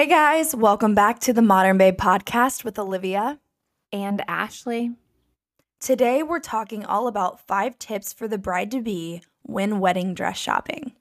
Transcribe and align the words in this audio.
Hey 0.00 0.06
guys, 0.06 0.56
welcome 0.56 0.94
back 0.94 1.18
to 1.20 1.34
the 1.34 1.42
Modern 1.42 1.76
Babe 1.76 1.98
podcast 1.98 2.64
with 2.64 2.78
Olivia 2.78 3.38
and 3.92 4.24
Ashley. 4.26 4.92
Today 5.78 6.22
we're 6.22 6.40
talking 6.40 6.86
all 6.86 7.06
about 7.06 7.46
five 7.46 7.78
tips 7.78 8.10
for 8.10 8.26
the 8.26 8.38
bride 8.38 8.70
to 8.70 8.80
be 8.80 9.20
when 9.42 9.78
wedding 9.78 10.14
dress 10.14 10.38
shopping. 10.38 10.92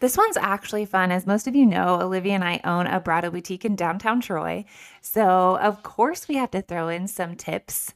This 0.00 0.16
one's 0.16 0.36
actually 0.36 0.84
fun. 0.84 1.12
As 1.12 1.28
most 1.28 1.46
of 1.46 1.54
you 1.54 1.64
know, 1.64 2.00
Olivia 2.00 2.32
and 2.32 2.42
I 2.42 2.60
own 2.64 2.88
a 2.88 2.98
bridal 2.98 3.30
boutique 3.30 3.64
in 3.64 3.76
downtown 3.76 4.20
Troy. 4.20 4.64
So, 5.00 5.56
of 5.58 5.84
course, 5.84 6.26
we 6.26 6.34
have 6.34 6.50
to 6.50 6.60
throw 6.60 6.88
in 6.88 7.06
some 7.06 7.36
tips 7.36 7.94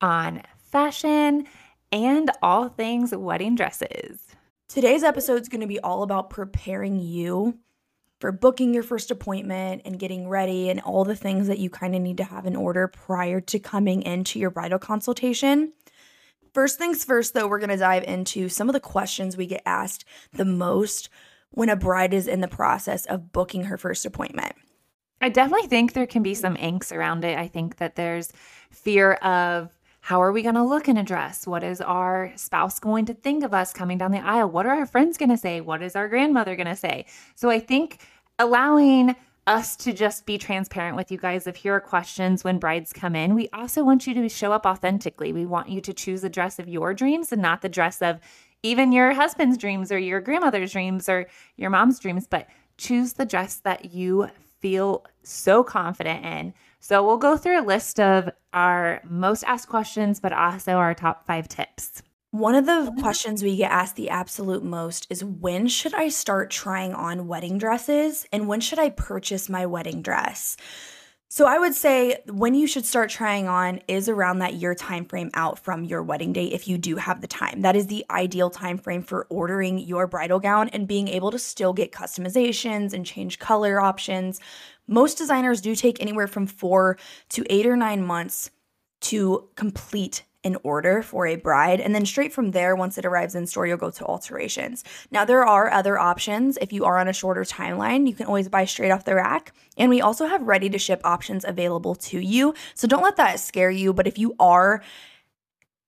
on 0.00 0.42
fashion 0.58 1.46
and 1.92 2.32
all 2.42 2.68
things 2.68 3.14
wedding 3.14 3.54
dresses. 3.54 4.18
Today's 4.68 5.04
episode 5.04 5.42
is 5.42 5.48
going 5.48 5.60
to 5.60 5.68
be 5.68 5.78
all 5.78 6.02
about 6.02 6.28
preparing 6.28 6.98
you 6.98 7.60
for 8.18 8.32
booking 8.32 8.72
your 8.72 8.82
first 8.82 9.10
appointment 9.10 9.82
and 9.84 9.98
getting 9.98 10.28
ready 10.28 10.70
and 10.70 10.80
all 10.80 11.04
the 11.04 11.16
things 11.16 11.48
that 11.48 11.58
you 11.58 11.68
kind 11.68 11.94
of 11.94 12.02
need 12.02 12.16
to 12.16 12.24
have 12.24 12.46
in 12.46 12.56
order 12.56 12.88
prior 12.88 13.40
to 13.40 13.58
coming 13.58 14.02
into 14.02 14.38
your 14.38 14.50
bridal 14.50 14.78
consultation. 14.78 15.72
First 16.54 16.78
things 16.78 17.04
first, 17.04 17.34
though, 17.34 17.46
we're 17.46 17.58
going 17.58 17.68
to 17.68 17.76
dive 17.76 18.04
into 18.04 18.48
some 18.48 18.68
of 18.68 18.72
the 18.72 18.80
questions 18.80 19.36
we 19.36 19.46
get 19.46 19.62
asked 19.66 20.06
the 20.32 20.46
most 20.46 21.10
when 21.50 21.68
a 21.68 21.76
bride 21.76 22.14
is 22.14 22.26
in 22.26 22.40
the 22.40 22.48
process 22.48 23.04
of 23.06 23.32
booking 23.32 23.64
her 23.64 23.76
first 23.76 24.06
appointment. 24.06 24.54
I 25.20 25.28
definitely 25.28 25.68
think 25.68 25.92
there 25.92 26.06
can 26.06 26.22
be 26.22 26.34
some 26.34 26.56
angst 26.56 26.92
around 26.92 27.24
it. 27.24 27.38
I 27.38 27.48
think 27.48 27.76
that 27.76 27.96
there's 27.96 28.32
fear 28.70 29.12
of 29.14 29.75
how 30.06 30.22
are 30.22 30.30
we 30.30 30.40
going 30.40 30.54
to 30.54 30.62
look 30.62 30.86
in 30.86 30.96
a 30.96 31.02
dress? 31.02 31.48
What 31.48 31.64
is 31.64 31.80
our 31.80 32.30
spouse 32.36 32.78
going 32.78 33.06
to 33.06 33.14
think 33.14 33.42
of 33.42 33.52
us 33.52 33.72
coming 33.72 33.98
down 33.98 34.12
the 34.12 34.24
aisle? 34.24 34.48
What 34.48 34.64
are 34.64 34.76
our 34.76 34.86
friends 34.86 35.18
going 35.18 35.30
to 35.30 35.36
say? 35.36 35.60
What 35.60 35.82
is 35.82 35.96
our 35.96 36.06
grandmother 36.06 36.54
going 36.54 36.68
to 36.68 36.76
say? 36.76 37.06
So 37.34 37.50
I 37.50 37.58
think 37.58 37.98
allowing 38.38 39.16
us 39.48 39.74
to 39.78 39.92
just 39.92 40.24
be 40.24 40.38
transparent 40.38 40.96
with 40.96 41.10
you 41.10 41.18
guys 41.18 41.48
if 41.48 41.56
here 41.56 41.74
are 41.74 41.80
questions 41.80 42.44
when 42.44 42.60
brides 42.60 42.92
come 42.92 43.16
in. 43.16 43.34
We 43.34 43.48
also 43.52 43.82
want 43.82 44.06
you 44.06 44.14
to 44.14 44.28
show 44.28 44.52
up 44.52 44.64
authentically. 44.64 45.32
We 45.32 45.44
want 45.44 45.70
you 45.70 45.80
to 45.80 45.92
choose 45.92 46.20
the 46.20 46.30
dress 46.30 46.60
of 46.60 46.68
your 46.68 46.94
dreams 46.94 47.32
and 47.32 47.42
not 47.42 47.62
the 47.62 47.68
dress 47.68 48.00
of 48.00 48.20
even 48.62 48.92
your 48.92 49.12
husband's 49.12 49.58
dreams 49.58 49.90
or 49.90 49.98
your 49.98 50.20
grandmother's 50.20 50.70
dreams 50.70 51.08
or 51.08 51.26
your 51.56 51.70
mom's 51.70 51.98
dreams, 51.98 52.28
but 52.30 52.46
choose 52.78 53.14
the 53.14 53.26
dress 53.26 53.56
that 53.56 53.86
you 53.92 54.28
feel 54.60 55.04
so 55.24 55.64
confident 55.64 56.24
in 56.24 56.54
so 56.80 57.04
we'll 57.04 57.16
go 57.18 57.36
through 57.36 57.60
a 57.60 57.64
list 57.64 57.98
of 57.98 58.30
our 58.52 59.00
most 59.08 59.44
asked 59.44 59.68
questions, 59.68 60.20
but 60.20 60.32
also 60.32 60.72
our 60.72 60.94
top 60.94 61.26
five 61.26 61.48
tips. 61.48 62.02
One 62.30 62.54
of 62.54 62.66
the 62.66 62.92
questions 63.00 63.42
we 63.42 63.56
get 63.56 63.70
asked 63.70 63.96
the 63.96 64.10
absolute 64.10 64.62
most 64.62 65.06
is 65.08 65.24
when 65.24 65.68
should 65.68 65.94
I 65.94 66.08
start 66.08 66.50
trying 66.50 66.92
on 66.92 67.28
wedding 67.28 67.56
dresses 67.56 68.26
and 68.30 68.46
when 68.46 68.60
should 68.60 68.78
I 68.78 68.90
purchase 68.90 69.48
my 69.48 69.64
wedding 69.64 70.02
dress? 70.02 70.56
So 71.28 71.46
I 71.46 71.58
would 71.58 71.74
say 71.74 72.18
when 72.28 72.54
you 72.54 72.66
should 72.66 72.86
start 72.86 73.10
trying 73.10 73.48
on 73.48 73.80
is 73.88 74.08
around 74.08 74.38
that 74.38 74.54
year 74.54 74.74
time 74.74 75.04
frame 75.04 75.30
out 75.34 75.58
from 75.58 75.84
your 75.84 76.02
wedding 76.02 76.32
day 76.32 76.46
if 76.46 76.68
you 76.68 76.78
do 76.78 76.96
have 76.96 77.20
the 77.20 77.26
time. 77.26 77.62
That 77.62 77.74
is 77.74 77.88
the 77.88 78.04
ideal 78.10 78.48
time 78.48 78.78
frame 78.78 79.02
for 79.02 79.26
ordering 79.28 79.78
your 79.78 80.06
bridal 80.06 80.38
gown 80.38 80.68
and 80.68 80.86
being 80.86 81.08
able 81.08 81.32
to 81.32 81.38
still 81.38 81.72
get 81.72 81.90
customizations 81.90 82.92
and 82.92 83.04
change 83.04 83.40
color 83.40 83.80
options 83.80 84.40
most 84.86 85.18
designers 85.18 85.60
do 85.60 85.74
take 85.74 86.00
anywhere 86.00 86.26
from 86.26 86.46
four 86.46 86.98
to 87.30 87.44
eight 87.50 87.66
or 87.66 87.76
nine 87.76 88.04
months 88.04 88.50
to 89.02 89.48
complete 89.54 90.24
an 90.46 90.56
order 90.62 91.02
for 91.02 91.26
a 91.26 91.34
bride. 91.34 91.80
And 91.80 91.92
then 91.92 92.06
straight 92.06 92.32
from 92.32 92.52
there, 92.52 92.76
once 92.76 92.96
it 92.96 93.04
arrives 93.04 93.34
in 93.34 93.46
store, 93.46 93.66
you'll 93.66 93.76
go 93.76 93.90
to 93.90 94.04
alterations. 94.04 94.84
Now, 95.10 95.24
there 95.24 95.44
are 95.44 95.70
other 95.70 95.98
options. 95.98 96.56
If 96.58 96.72
you 96.72 96.84
are 96.84 96.98
on 96.98 97.08
a 97.08 97.12
shorter 97.12 97.42
timeline, 97.42 98.06
you 98.06 98.14
can 98.14 98.26
always 98.26 98.48
buy 98.48 98.64
straight 98.64 98.92
off 98.92 99.04
the 99.04 99.16
rack. 99.16 99.52
And 99.76 99.90
we 99.90 100.00
also 100.00 100.26
have 100.26 100.42
ready 100.42 100.70
to 100.70 100.78
ship 100.78 101.00
options 101.02 101.44
available 101.44 101.96
to 101.96 102.20
you. 102.20 102.54
So 102.74 102.86
don't 102.86 103.02
let 103.02 103.16
that 103.16 103.40
scare 103.40 103.70
you. 103.70 103.92
But 103.92 104.06
if 104.06 104.18
you 104.18 104.36
are 104.38 104.82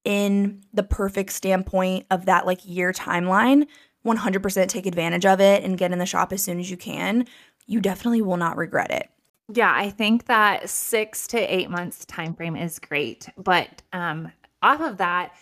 in 0.05 0.63
the 0.73 0.83
perfect 0.83 1.33
standpoint 1.33 2.07
of 2.11 2.27
that 2.27 2.45
like 2.45 2.67
year 2.67 2.93
timeline, 2.93 3.69
100% 4.05 4.69
take 4.69 4.87
advantage 4.87 5.27
of 5.27 5.41
it 5.41 5.63
and 5.63 5.79
get 5.79 5.93
in 5.93 5.99
the 5.99 6.07
shop 6.07 6.33
as 6.33 6.43
soon 6.43 6.59
as 6.59 6.71
you 6.71 6.77
can 6.77 7.27
you 7.69 7.81
definitely 7.81 8.23
will 8.23 8.37
not 8.37 8.57
regret 8.57 8.91
it. 8.91 9.09
Yeah, 9.53 9.73
I 9.73 9.91
think 9.91 10.27
that 10.27 10.69
six 10.69 11.27
to 11.29 11.39
eight 11.39 11.71
months 11.71 12.05
time 12.05 12.35
frame 12.35 12.57
is 12.57 12.79
great. 12.79 13.29
But 13.37 13.83
um, 13.93 14.33
off 14.61 14.81
of 14.81 14.97
that, 14.99 15.33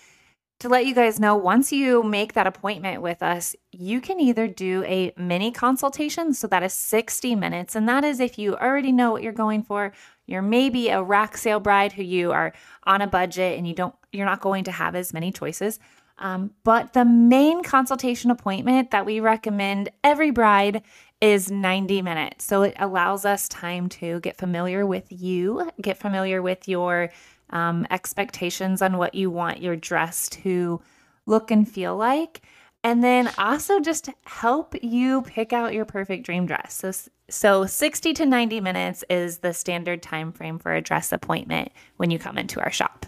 to 0.60 0.68
let 0.68 0.86
you 0.86 0.94
guys 0.94 1.20
know, 1.20 1.36
once 1.36 1.72
you 1.72 2.02
make 2.02 2.32
that 2.32 2.46
appointment 2.46 3.02
with 3.02 3.22
us, 3.22 3.54
you 3.72 4.00
can 4.00 4.20
either 4.20 4.46
do 4.48 4.84
a 4.84 5.12
mini 5.16 5.50
consultation. 5.50 6.32
So 6.32 6.46
that 6.46 6.62
is 6.62 6.72
60 6.72 7.34
minutes. 7.34 7.74
And 7.74 7.88
that 7.88 8.04
is 8.04 8.20
if 8.20 8.38
you 8.38 8.56
already 8.56 8.92
know 8.92 9.10
what 9.10 9.22
you're 9.22 9.32
going 9.32 9.62
for. 9.62 9.92
You're 10.26 10.42
maybe 10.42 10.88
a 10.88 11.02
rack 11.02 11.36
sale 11.36 11.60
bride 11.60 11.92
who 11.92 12.02
you 12.02 12.32
are 12.32 12.52
on 12.84 13.02
a 13.02 13.06
budget 13.06 13.58
and 13.58 13.66
you 13.66 13.74
don't, 13.74 13.94
you're 14.12 14.26
not 14.26 14.40
going 14.40 14.64
to 14.64 14.72
have 14.72 14.94
as 14.94 15.12
many 15.12 15.30
choices. 15.30 15.78
Um, 16.18 16.52
but 16.64 16.94
the 16.94 17.04
main 17.04 17.62
consultation 17.62 18.30
appointment 18.30 18.90
that 18.90 19.04
we 19.04 19.20
recommend 19.20 19.90
every 20.02 20.30
bride 20.30 20.82
is 21.20 21.50
90 21.50 22.02
minutes. 22.02 22.44
So 22.44 22.62
it 22.62 22.74
allows 22.78 23.24
us 23.24 23.48
time 23.48 23.88
to 23.90 24.20
get 24.20 24.36
familiar 24.36 24.84
with 24.86 25.06
you, 25.08 25.70
get 25.80 25.96
familiar 25.96 26.42
with 26.42 26.68
your 26.68 27.10
um, 27.50 27.86
expectations 27.90 28.82
on 28.82 28.98
what 28.98 29.14
you 29.14 29.30
want 29.30 29.62
your 29.62 29.76
dress 29.76 30.28
to 30.28 30.80
look 31.26 31.50
and 31.50 31.68
feel 31.68 31.96
like. 31.96 32.42
And 32.84 33.02
then 33.02 33.30
also 33.38 33.80
just 33.80 34.10
help 34.26 34.74
you 34.82 35.22
pick 35.22 35.52
out 35.52 35.74
your 35.74 35.84
perfect 35.84 36.24
dream 36.24 36.46
dress. 36.46 36.74
So, 36.74 36.92
so 37.28 37.66
60 37.66 38.12
to 38.12 38.26
90 38.26 38.60
minutes 38.60 39.02
is 39.10 39.38
the 39.38 39.52
standard 39.52 40.02
time 40.02 40.30
frame 40.30 40.58
for 40.58 40.72
a 40.74 40.82
dress 40.82 41.10
appointment 41.10 41.72
when 41.96 42.10
you 42.10 42.18
come 42.18 42.38
into 42.38 42.60
our 42.60 42.70
shop. 42.70 43.06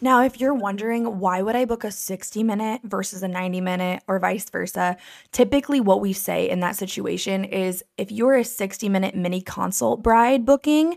Now, 0.00 0.22
if 0.22 0.40
you're 0.40 0.54
wondering 0.54 1.18
why 1.18 1.42
would 1.42 1.56
I 1.56 1.64
book 1.64 1.82
a 1.82 1.90
60 1.90 2.42
minute 2.44 2.82
versus 2.84 3.22
a 3.22 3.28
90 3.28 3.60
minute 3.60 4.02
or 4.06 4.18
vice 4.18 4.48
versa, 4.48 4.96
typically 5.32 5.80
what 5.80 6.00
we 6.00 6.12
say 6.12 6.48
in 6.48 6.60
that 6.60 6.76
situation 6.76 7.44
is 7.44 7.84
if 7.96 8.12
you're 8.12 8.36
a 8.36 8.44
60 8.44 8.88
minute 8.88 9.16
mini 9.16 9.40
consult 9.40 10.02
bride 10.02 10.44
booking, 10.46 10.96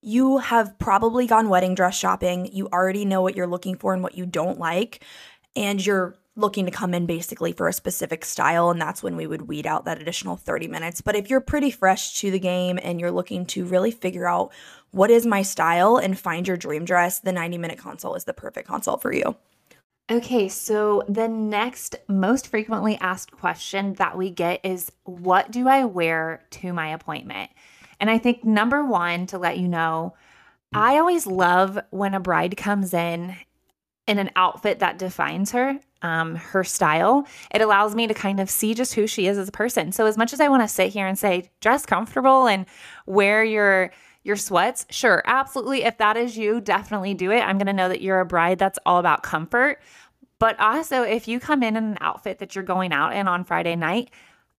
you 0.00 0.38
have 0.38 0.76
probably 0.78 1.28
gone 1.28 1.48
wedding 1.48 1.76
dress 1.76 1.96
shopping. 1.96 2.50
You 2.52 2.68
already 2.72 3.04
know 3.04 3.22
what 3.22 3.36
you're 3.36 3.46
looking 3.46 3.76
for 3.76 3.94
and 3.94 4.02
what 4.02 4.16
you 4.16 4.26
don't 4.26 4.58
like, 4.58 5.04
and 5.54 5.84
you're 5.84 6.16
looking 6.34 6.64
to 6.64 6.72
come 6.72 6.94
in 6.94 7.06
basically 7.06 7.52
for 7.52 7.68
a 7.68 7.72
specific 7.72 8.24
style, 8.24 8.70
and 8.70 8.80
that's 8.80 9.02
when 9.02 9.16
we 9.16 9.26
would 9.26 9.42
weed 9.42 9.66
out 9.66 9.84
that 9.84 10.00
additional 10.00 10.36
30 10.36 10.66
minutes. 10.66 11.00
But 11.00 11.14
if 11.14 11.28
you're 11.28 11.40
pretty 11.40 11.70
fresh 11.70 12.18
to 12.20 12.30
the 12.30 12.38
game 12.40 12.78
and 12.82 12.98
you're 12.98 13.10
looking 13.10 13.44
to 13.46 13.64
really 13.64 13.90
figure 13.90 14.26
out 14.26 14.50
what 14.92 15.10
is 15.10 15.26
my 15.26 15.42
style 15.42 15.96
and 15.96 16.18
find 16.18 16.46
your 16.46 16.56
dream 16.56 16.84
dress, 16.84 17.18
the 17.18 17.32
90 17.32 17.58
minute 17.58 17.78
consult 17.78 18.16
is 18.16 18.24
the 18.24 18.32
perfect 18.32 18.68
consult 18.68 19.02
for 19.02 19.12
you. 19.12 19.36
Okay, 20.10 20.48
so 20.48 21.02
the 21.08 21.28
next 21.28 21.96
most 22.08 22.48
frequently 22.48 22.96
asked 23.00 23.32
question 23.32 23.94
that 23.94 24.16
we 24.16 24.30
get 24.30 24.60
is 24.64 24.92
What 25.04 25.50
do 25.50 25.68
I 25.68 25.84
wear 25.84 26.44
to 26.50 26.72
my 26.72 26.88
appointment? 26.88 27.50
And 27.98 28.10
I 28.10 28.18
think 28.18 28.44
number 28.44 28.84
one, 28.84 29.26
to 29.26 29.38
let 29.38 29.58
you 29.58 29.68
know, 29.68 30.14
I 30.74 30.98
always 30.98 31.26
love 31.26 31.78
when 31.90 32.14
a 32.14 32.20
bride 32.20 32.56
comes 32.56 32.92
in 32.92 33.36
in 34.06 34.18
an 34.18 34.30
outfit 34.36 34.80
that 34.80 34.98
defines 34.98 35.52
her 35.52 35.78
um, 36.02 36.34
her 36.34 36.64
style, 36.64 37.26
it 37.52 37.60
allows 37.60 37.94
me 37.94 38.06
to 38.06 38.14
kind 38.14 38.40
of 38.40 38.50
see 38.50 38.74
just 38.74 38.94
who 38.94 39.06
she 39.06 39.26
is 39.26 39.38
as 39.38 39.48
a 39.48 39.52
person. 39.52 39.92
So 39.92 40.06
as 40.06 40.18
much 40.18 40.32
as 40.32 40.40
I 40.40 40.48
want 40.48 40.62
to 40.62 40.68
sit 40.68 40.92
here 40.92 41.06
and 41.06 41.18
say 41.18 41.50
dress 41.60 41.86
comfortable 41.86 42.46
and 42.46 42.66
wear 43.06 43.44
your 43.44 43.92
your 44.24 44.36
sweats, 44.36 44.86
sure, 44.90 45.22
absolutely. 45.26 45.84
If 45.84 45.98
that 45.98 46.16
is 46.16 46.36
you, 46.36 46.60
definitely 46.60 47.14
do 47.14 47.30
it. 47.30 47.40
I'm 47.40 47.58
going 47.58 47.66
to 47.66 47.72
know 47.72 47.88
that 47.88 48.00
you're 48.00 48.20
a 48.20 48.26
bride 48.26 48.58
that's 48.58 48.78
all 48.86 48.98
about 48.98 49.22
comfort. 49.22 49.80
But 50.38 50.58
also, 50.58 51.02
if 51.02 51.28
you 51.28 51.38
come 51.40 51.62
in 51.62 51.76
in 51.76 51.84
an 51.84 51.98
outfit 52.00 52.38
that 52.38 52.54
you're 52.54 52.64
going 52.64 52.92
out 52.92 53.14
in 53.14 53.28
on 53.28 53.44
Friday 53.44 53.76
night, 53.76 54.10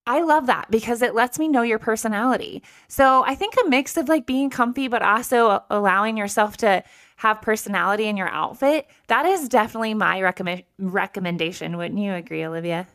I 0.06 0.22
love 0.22 0.48
that 0.48 0.70
because 0.70 1.02
it 1.02 1.16
lets 1.16 1.40
me 1.40 1.48
know 1.48 1.62
your 1.62 1.80
personality. 1.80 2.62
So 2.88 3.24
I 3.26 3.36
think 3.36 3.56
a 3.56 3.70
mix 3.70 3.96
of 3.96 4.10
like 4.10 4.26
being 4.26 4.50
comfy, 4.50 4.88
but 4.90 5.02
also 5.02 5.64
allowing 5.70 6.18
yourself 6.18 6.58
to 6.58 6.84
have 7.18 7.42
personality 7.42 8.08
in 8.08 8.18
your 8.18 8.28
outfit, 8.30 8.88
that 9.08 9.26
is 9.26 9.48
definitely 9.48 9.94
my 9.94 10.22
recommend 10.22 10.64
recommendation. 10.78 11.78
Wouldn't 11.78 12.00
you 12.00 12.14
agree, 12.14 12.44
Olivia? 12.44 12.88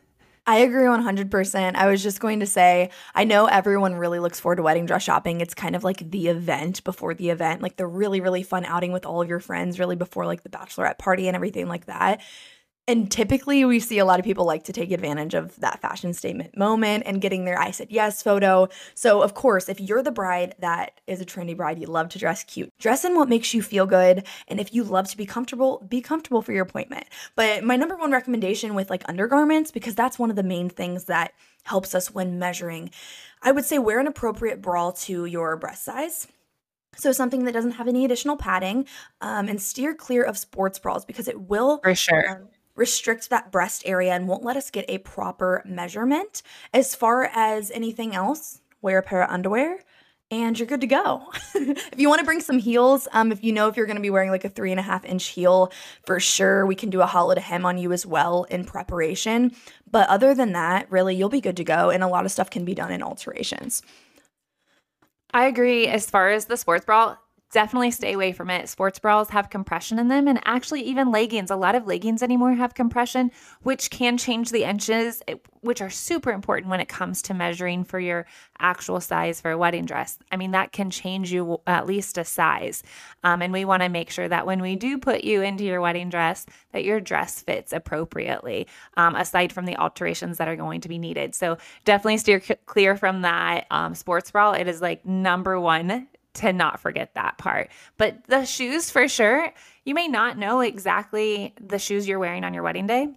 I 0.49 0.57
agree 0.61 0.85
100%. 0.85 1.75
I 1.75 1.91
was 1.91 2.01
just 2.01 2.19
going 2.19 2.39
to 2.39 2.47
say, 2.47 2.89
I 3.13 3.23
know 3.23 3.45
everyone 3.45 3.93
really 3.93 4.17
looks 4.17 4.39
forward 4.39 4.55
to 4.55 4.63
wedding 4.63 4.87
dress 4.87 5.03
shopping. 5.03 5.41
It's 5.41 5.53
kind 5.53 5.75
of 5.75 5.83
like 5.83 6.09
the 6.09 6.27
event 6.27 6.83
before 6.83 7.13
the 7.13 7.29
event, 7.29 7.61
like 7.61 7.77
the 7.77 7.85
really, 7.85 8.19
really 8.19 8.41
fun 8.41 8.65
outing 8.65 8.91
with 8.91 9.05
all 9.05 9.21
of 9.21 9.29
your 9.29 9.39
friends, 9.39 9.77
really 9.77 9.95
before 9.95 10.25
like 10.25 10.41
the 10.41 10.49
bachelorette 10.49 10.97
party 10.97 11.27
and 11.27 11.35
everything 11.35 11.67
like 11.67 11.85
that. 11.85 12.21
And 12.89 13.11
typically, 13.11 13.63
we 13.65 13.79
see 13.79 13.99
a 13.99 14.03
lot 14.03 14.17
of 14.17 14.25
people 14.25 14.45
like 14.45 14.63
to 14.63 14.73
take 14.73 14.89
advantage 14.91 15.35
of 15.35 15.55
that 15.59 15.79
fashion 15.79 16.11
statement 16.11 16.57
moment 16.57 17.03
and 17.05 17.21
getting 17.21 17.45
their 17.45 17.59
I 17.59 17.69
said 17.69 17.91
yes 17.91 18.23
photo. 18.23 18.67
So, 18.95 19.21
of 19.21 19.35
course, 19.35 19.69
if 19.69 19.79
you're 19.79 20.01
the 20.01 20.09
bride 20.09 20.55
that 20.57 20.99
is 21.05 21.21
a 21.21 21.25
trendy 21.25 21.55
bride, 21.55 21.77
you 21.77 21.85
love 21.85 22.09
to 22.09 22.17
dress 22.17 22.43
cute, 22.43 22.73
dress 22.79 23.05
in 23.05 23.15
what 23.15 23.29
makes 23.29 23.53
you 23.53 23.61
feel 23.61 23.85
good. 23.85 24.25
And 24.47 24.59
if 24.59 24.73
you 24.73 24.83
love 24.83 25.07
to 25.09 25.17
be 25.17 25.27
comfortable, 25.27 25.85
be 25.87 26.01
comfortable 26.01 26.41
for 26.41 26.51
your 26.51 26.63
appointment. 26.63 27.05
But 27.35 27.63
my 27.63 27.75
number 27.75 27.95
one 27.95 28.11
recommendation 28.11 28.73
with 28.73 28.89
like 28.89 29.07
undergarments, 29.07 29.69
because 29.69 29.93
that's 29.93 30.17
one 30.17 30.31
of 30.31 30.35
the 30.35 30.41
main 30.41 30.67
things 30.67 31.03
that 31.03 31.33
helps 31.65 31.93
us 31.93 32.11
when 32.11 32.39
measuring, 32.39 32.89
I 33.43 33.51
would 33.51 33.65
say 33.65 33.77
wear 33.77 33.99
an 33.99 34.07
appropriate 34.07 34.63
bra 34.63 34.93
to 35.01 35.25
your 35.25 35.57
breast 35.57 35.85
size. 35.85 36.25
So 36.95 37.11
something 37.11 37.45
that 37.45 37.51
doesn't 37.51 37.73
have 37.73 37.87
any 37.87 38.03
additional 38.03 38.35
padding, 38.35 38.87
um, 39.21 39.47
and 39.47 39.61
steer 39.61 39.93
clear 39.93 40.23
of 40.23 40.39
sports 40.39 40.79
bras 40.79 41.05
because 41.05 41.27
it 41.27 41.39
will 41.39 41.77
for 41.83 41.93
sure. 41.93 42.31
Um, 42.31 42.47
restrict 42.79 43.29
that 43.29 43.51
breast 43.51 43.83
area 43.85 44.13
and 44.13 44.27
won't 44.27 44.43
let 44.43 44.57
us 44.57 44.71
get 44.71 44.85
a 44.87 44.97
proper 44.99 45.61
measurement. 45.65 46.41
As 46.73 46.95
far 46.95 47.25
as 47.25 47.69
anything 47.71 48.15
else, 48.15 48.61
wear 48.81 48.97
a 48.97 49.03
pair 49.03 49.21
of 49.21 49.29
underwear 49.29 49.79
and 50.31 50.57
you're 50.57 50.67
good 50.67 50.81
to 50.81 50.87
go. 50.87 51.23
if 51.55 51.97
you 51.97 52.07
want 52.07 52.19
to 52.19 52.25
bring 52.25 52.39
some 52.39 52.59
heels, 52.59 53.07
um, 53.13 53.31
if 53.31 53.43
you 53.43 53.51
know 53.51 53.67
if 53.67 53.75
you're 53.75 53.85
going 53.85 53.97
to 53.97 54.01
be 54.01 54.09
wearing 54.09 54.29
like 54.29 54.45
a 54.45 54.49
three 54.49 54.71
and 54.71 54.79
a 54.79 54.83
half 54.83 55.03
inch 55.05 55.27
heel, 55.27 55.71
for 56.05 56.19
sure 56.19 56.65
we 56.65 56.75
can 56.75 56.89
do 56.89 57.01
a 57.01 57.05
hollow 57.05 57.33
to 57.33 57.41
hem 57.41 57.65
on 57.65 57.77
you 57.77 57.91
as 57.91 58.05
well 58.05 58.43
in 58.45 58.63
preparation. 58.63 59.51
But 59.89 60.07
other 60.07 60.35
than 60.35 60.53
that, 60.53 60.89
really, 60.91 61.15
you'll 61.15 61.29
be 61.29 61.41
good 61.41 61.57
to 61.57 61.63
go, 61.63 61.89
and 61.89 62.03
a 62.03 62.07
lot 62.07 62.25
of 62.25 62.31
stuff 62.31 62.49
can 62.49 62.63
be 62.63 62.75
done 62.75 62.91
in 62.91 63.01
alterations. 63.01 63.81
I 65.33 65.45
agree. 65.45 65.87
As 65.87 66.09
far 66.09 66.29
as 66.29 66.45
the 66.45 66.57
sports 66.57 66.85
bra, 66.85 67.17
definitely 67.51 67.91
stay 67.91 68.13
away 68.13 68.31
from 68.31 68.49
it. 68.49 68.69
Sports 68.69 68.99
bras 68.99 69.29
have 69.29 69.49
compression 69.49 69.99
in 69.99 70.07
them, 70.07 70.27
and 70.27 70.39
actually, 70.45 70.81
even 70.81 71.11
leggings. 71.11 71.51
A 71.51 71.55
lot 71.55 71.75
of 71.75 71.87
leggings 71.87 72.21
anymore 72.21 72.53
have 72.53 72.73
compression, 72.73 73.31
which 73.63 73.89
can 73.89 74.17
change 74.17 74.51
the 74.51 74.63
inches, 74.63 75.21
eh, 75.27 75.35
which 75.61 75.81
are 75.81 75.89
super 75.89 76.31
important 76.31 76.69
when 76.69 76.79
it 76.79 76.87
comes 76.87 77.21
to 77.23 77.33
measuring 77.33 77.83
for 77.83 77.99
your 77.99 78.25
actual 78.59 78.99
size 78.99 79.41
for 79.41 79.51
a 79.51 79.57
wedding 79.57 79.85
dress. 79.85 80.17
I 80.31 80.37
mean, 80.37 80.51
that 80.51 80.71
can 80.71 80.89
change 80.89 81.31
you 81.31 81.59
at 81.67 81.85
least 81.85 82.17
a 82.17 82.23
size. 82.23 82.83
Um, 83.23 83.41
and 83.41 83.51
we 83.51 83.65
want 83.65 83.83
to 83.83 83.89
make 83.89 84.09
sure 84.09 84.27
that 84.27 84.45
when 84.45 84.61
we 84.61 84.75
do 84.75 84.97
put 84.97 85.23
you 85.23 85.41
into 85.41 85.63
your 85.63 85.81
wedding 85.81 86.09
dress, 86.09 86.45
that 86.71 86.83
your 86.83 86.99
dress 86.99 87.41
fits 87.41 87.73
appropriately, 87.73 88.67
um, 88.97 89.15
aside 89.15 89.51
from 89.51 89.65
the 89.65 89.77
alterations 89.77 90.37
that 90.37 90.47
are 90.47 90.55
going 90.55 90.81
to 90.81 90.89
be 90.89 90.97
needed. 90.97 91.35
So 91.35 91.57
definitely 91.85 92.17
steer 92.17 92.39
c- 92.41 92.55
clear 92.65 92.95
from 92.95 93.21
that 93.23 93.65
um, 93.71 93.95
sports 93.95 94.31
bra. 94.31 94.53
It 94.53 94.67
is 94.67 94.81
like 94.81 95.05
number 95.05 95.59
one 95.59 96.07
to 96.39 96.53
not 96.53 96.79
forget 96.79 97.13
that 97.15 97.37
part. 97.37 97.69
But 97.97 98.23
the 98.27 98.45
shoes, 98.45 98.89
for 98.89 99.07
sure, 99.07 99.51
you 99.83 99.93
may 99.93 100.07
not 100.07 100.37
know 100.37 100.61
exactly 100.61 101.53
the 101.59 101.79
shoes 101.79 102.07
you're 102.07 102.19
wearing 102.19 102.43
on 102.43 102.53
your 102.53 102.63
wedding 102.63 102.87
day, 102.87 103.09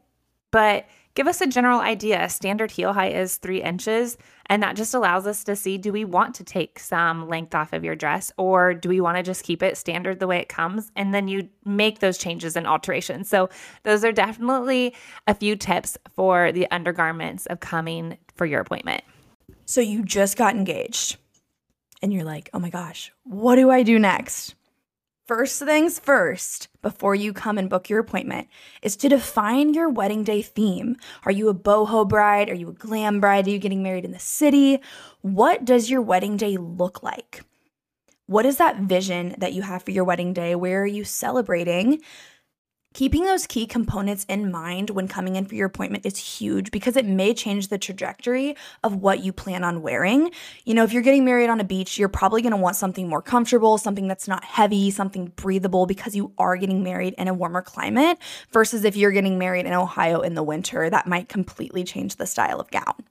but 0.50 0.86
give 1.14 1.28
us 1.28 1.40
a 1.40 1.46
general 1.46 1.80
idea. 1.80 2.28
Standard 2.28 2.72
heel 2.72 2.92
height 2.92 3.14
is 3.14 3.36
three 3.36 3.62
inches, 3.62 4.18
and 4.46 4.60
that 4.64 4.74
just 4.74 4.92
allows 4.92 5.26
us 5.26 5.44
to 5.44 5.54
see 5.54 5.78
do 5.78 5.92
we 5.92 6.04
want 6.04 6.34
to 6.34 6.44
take 6.44 6.80
some 6.80 7.28
length 7.28 7.54
off 7.54 7.72
of 7.72 7.84
your 7.84 7.94
dress 7.94 8.32
or 8.36 8.74
do 8.74 8.88
we 8.88 9.00
want 9.00 9.16
to 9.16 9.22
just 9.22 9.44
keep 9.44 9.62
it 9.62 9.76
standard 9.76 10.18
the 10.18 10.26
way 10.26 10.38
it 10.38 10.48
comes? 10.48 10.90
And 10.96 11.14
then 11.14 11.28
you 11.28 11.48
make 11.64 12.00
those 12.00 12.18
changes 12.18 12.56
and 12.56 12.66
alterations. 12.66 13.28
So, 13.28 13.48
those 13.84 14.04
are 14.04 14.12
definitely 14.12 14.94
a 15.28 15.34
few 15.34 15.54
tips 15.54 15.96
for 16.10 16.50
the 16.50 16.68
undergarments 16.72 17.46
of 17.46 17.60
coming 17.60 18.18
for 18.34 18.46
your 18.46 18.60
appointment. 18.60 19.04
So, 19.64 19.80
you 19.80 20.02
just 20.02 20.36
got 20.36 20.56
engaged 20.56 21.18
and 22.02 22.12
you're 22.12 22.24
like, 22.24 22.50
oh 22.52 22.58
my 22.58 22.70
gosh, 22.70 23.12
what 23.24 23.56
do 23.56 23.70
I 23.70 23.82
do 23.82 23.98
next? 23.98 24.54
First 25.26 25.62
things 25.62 26.00
first, 26.00 26.66
before 26.82 27.14
you 27.14 27.32
come 27.32 27.56
and 27.56 27.70
book 27.70 27.88
your 27.88 28.00
appointment, 28.00 28.48
is 28.82 28.96
to 28.96 29.08
define 29.08 29.72
your 29.72 29.88
wedding 29.88 30.24
day 30.24 30.42
theme. 30.42 30.96
Are 31.24 31.30
you 31.30 31.48
a 31.48 31.54
boho 31.54 32.06
bride? 32.06 32.50
Are 32.50 32.54
you 32.54 32.70
a 32.70 32.74
glam 32.74 33.20
bride? 33.20 33.46
Are 33.46 33.50
you 33.50 33.60
getting 33.60 33.84
married 33.84 34.04
in 34.04 34.10
the 34.10 34.18
city? 34.18 34.80
What 35.20 35.64
does 35.64 35.88
your 35.88 36.02
wedding 36.02 36.36
day 36.36 36.56
look 36.56 37.04
like? 37.04 37.44
What 38.26 38.46
is 38.46 38.56
that 38.56 38.80
vision 38.80 39.36
that 39.38 39.52
you 39.52 39.62
have 39.62 39.84
for 39.84 39.92
your 39.92 40.04
wedding 40.04 40.32
day? 40.32 40.56
Where 40.56 40.82
are 40.82 40.86
you 40.86 41.04
celebrating? 41.04 42.02
Keeping 42.92 43.24
those 43.24 43.46
key 43.46 43.66
components 43.66 44.26
in 44.28 44.50
mind 44.50 44.90
when 44.90 45.08
coming 45.08 45.36
in 45.36 45.46
for 45.46 45.54
your 45.54 45.66
appointment 45.66 46.04
is 46.04 46.18
huge 46.18 46.70
because 46.70 46.94
it 46.94 47.06
may 47.06 47.32
change 47.32 47.68
the 47.68 47.78
trajectory 47.78 48.54
of 48.84 48.96
what 48.96 49.20
you 49.20 49.32
plan 49.32 49.64
on 49.64 49.80
wearing. 49.80 50.30
You 50.66 50.74
know, 50.74 50.84
if 50.84 50.92
you're 50.92 51.02
getting 51.02 51.24
married 51.24 51.48
on 51.48 51.58
a 51.58 51.64
beach, 51.64 51.98
you're 51.98 52.10
probably 52.10 52.42
going 52.42 52.52
to 52.52 52.58
want 52.58 52.76
something 52.76 53.08
more 53.08 53.22
comfortable, 53.22 53.78
something 53.78 54.08
that's 54.08 54.28
not 54.28 54.44
heavy, 54.44 54.90
something 54.90 55.32
breathable 55.36 55.86
because 55.86 56.14
you 56.14 56.32
are 56.36 56.56
getting 56.58 56.82
married 56.82 57.14
in 57.16 57.28
a 57.28 57.34
warmer 57.34 57.62
climate 57.62 58.18
versus 58.50 58.84
if 58.84 58.94
you're 58.94 59.10
getting 59.10 59.38
married 59.38 59.64
in 59.64 59.72
Ohio 59.72 60.20
in 60.20 60.34
the 60.34 60.42
winter, 60.42 60.90
that 60.90 61.06
might 61.06 61.30
completely 61.30 61.84
change 61.84 62.16
the 62.16 62.26
style 62.26 62.60
of 62.60 62.70
gown. 62.70 63.04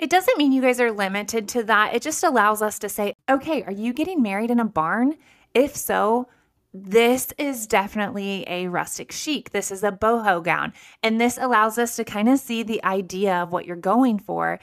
It 0.00 0.10
doesn't 0.10 0.38
mean 0.38 0.52
you 0.52 0.62
guys 0.62 0.80
are 0.80 0.92
limited 0.92 1.48
to 1.50 1.62
that. 1.64 1.94
It 1.94 2.02
just 2.02 2.22
allows 2.24 2.60
us 2.60 2.78
to 2.80 2.88
say, 2.88 3.14
okay, 3.28 3.62
are 3.62 3.72
you 3.72 3.92
getting 3.92 4.22
married 4.22 4.50
in 4.50 4.60
a 4.60 4.64
barn? 4.64 5.16
If 5.54 5.76
so, 5.76 6.28
this 6.74 7.32
is 7.38 7.66
definitely 7.66 8.44
a 8.46 8.68
rustic 8.68 9.10
chic. 9.10 9.50
This 9.50 9.70
is 9.70 9.82
a 9.82 9.90
boho 9.90 10.42
gown. 10.42 10.74
And 11.02 11.20
this 11.20 11.38
allows 11.38 11.78
us 11.78 11.96
to 11.96 12.04
kind 12.04 12.28
of 12.28 12.38
see 12.38 12.62
the 12.62 12.82
idea 12.84 13.34
of 13.34 13.52
what 13.52 13.64
you're 13.64 13.76
going 13.76 14.18
for. 14.18 14.60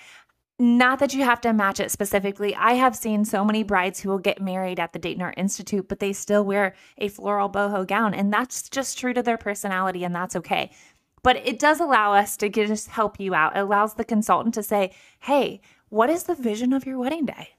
Not 0.59 0.99
that 0.99 1.13
you 1.13 1.23
have 1.23 1.41
to 1.41 1.51
match 1.51 1.79
it 1.79 1.91
specifically. 1.91 2.55
I 2.55 2.73
have 2.73 2.95
seen 2.95 3.25
so 3.25 3.43
many 3.43 3.63
brides 3.63 3.99
who 3.99 4.09
will 4.09 4.19
get 4.19 4.41
married 4.41 4.79
at 4.79 4.93
the 4.93 4.99
Dayton 4.99 5.23
Art 5.23 5.33
Institute, 5.37 5.89
but 5.89 5.99
they 5.99 6.13
still 6.13 6.45
wear 6.45 6.75
a 6.97 7.09
floral 7.09 7.49
boho 7.49 7.85
gown. 7.85 8.13
And 8.13 8.31
that's 8.31 8.69
just 8.69 8.97
true 8.97 9.13
to 9.13 9.23
their 9.23 9.37
personality, 9.37 10.03
and 10.03 10.15
that's 10.15 10.35
okay. 10.35 10.71
But 11.23 11.37
it 11.37 11.59
does 11.59 11.79
allow 11.79 12.13
us 12.13 12.37
to 12.37 12.49
just 12.49 12.87
help 12.87 13.19
you 13.19 13.33
out. 13.33 13.57
It 13.57 13.61
allows 13.61 13.95
the 13.95 14.05
consultant 14.05 14.53
to 14.53 14.63
say, 14.63 14.93
hey, 15.21 15.59
what 15.89 16.11
is 16.11 16.23
the 16.23 16.35
vision 16.35 16.71
of 16.71 16.85
your 16.85 16.99
wedding 16.99 17.25
day? 17.25 17.49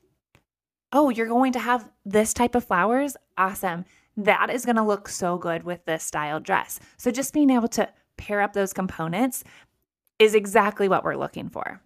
Oh, 0.92 1.10
you're 1.10 1.26
going 1.26 1.52
to 1.52 1.58
have 1.58 1.90
this 2.04 2.32
type 2.32 2.54
of 2.54 2.64
flowers? 2.64 3.16
Awesome 3.36 3.84
that 4.16 4.50
is 4.50 4.64
going 4.64 4.76
to 4.76 4.82
look 4.82 5.08
so 5.08 5.36
good 5.38 5.64
with 5.64 5.84
this 5.84 6.02
style 6.02 6.40
dress. 6.40 6.80
So 6.96 7.10
just 7.10 7.32
being 7.32 7.50
able 7.50 7.68
to 7.68 7.88
pair 8.16 8.40
up 8.40 8.52
those 8.52 8.72
components 8.72 9.44
is 10.18 10.34
exactly 10.34 10.88
what 10.88 11.04
we're 11.04 11.16
looking 11.16 11.48
for. 11.48 11.80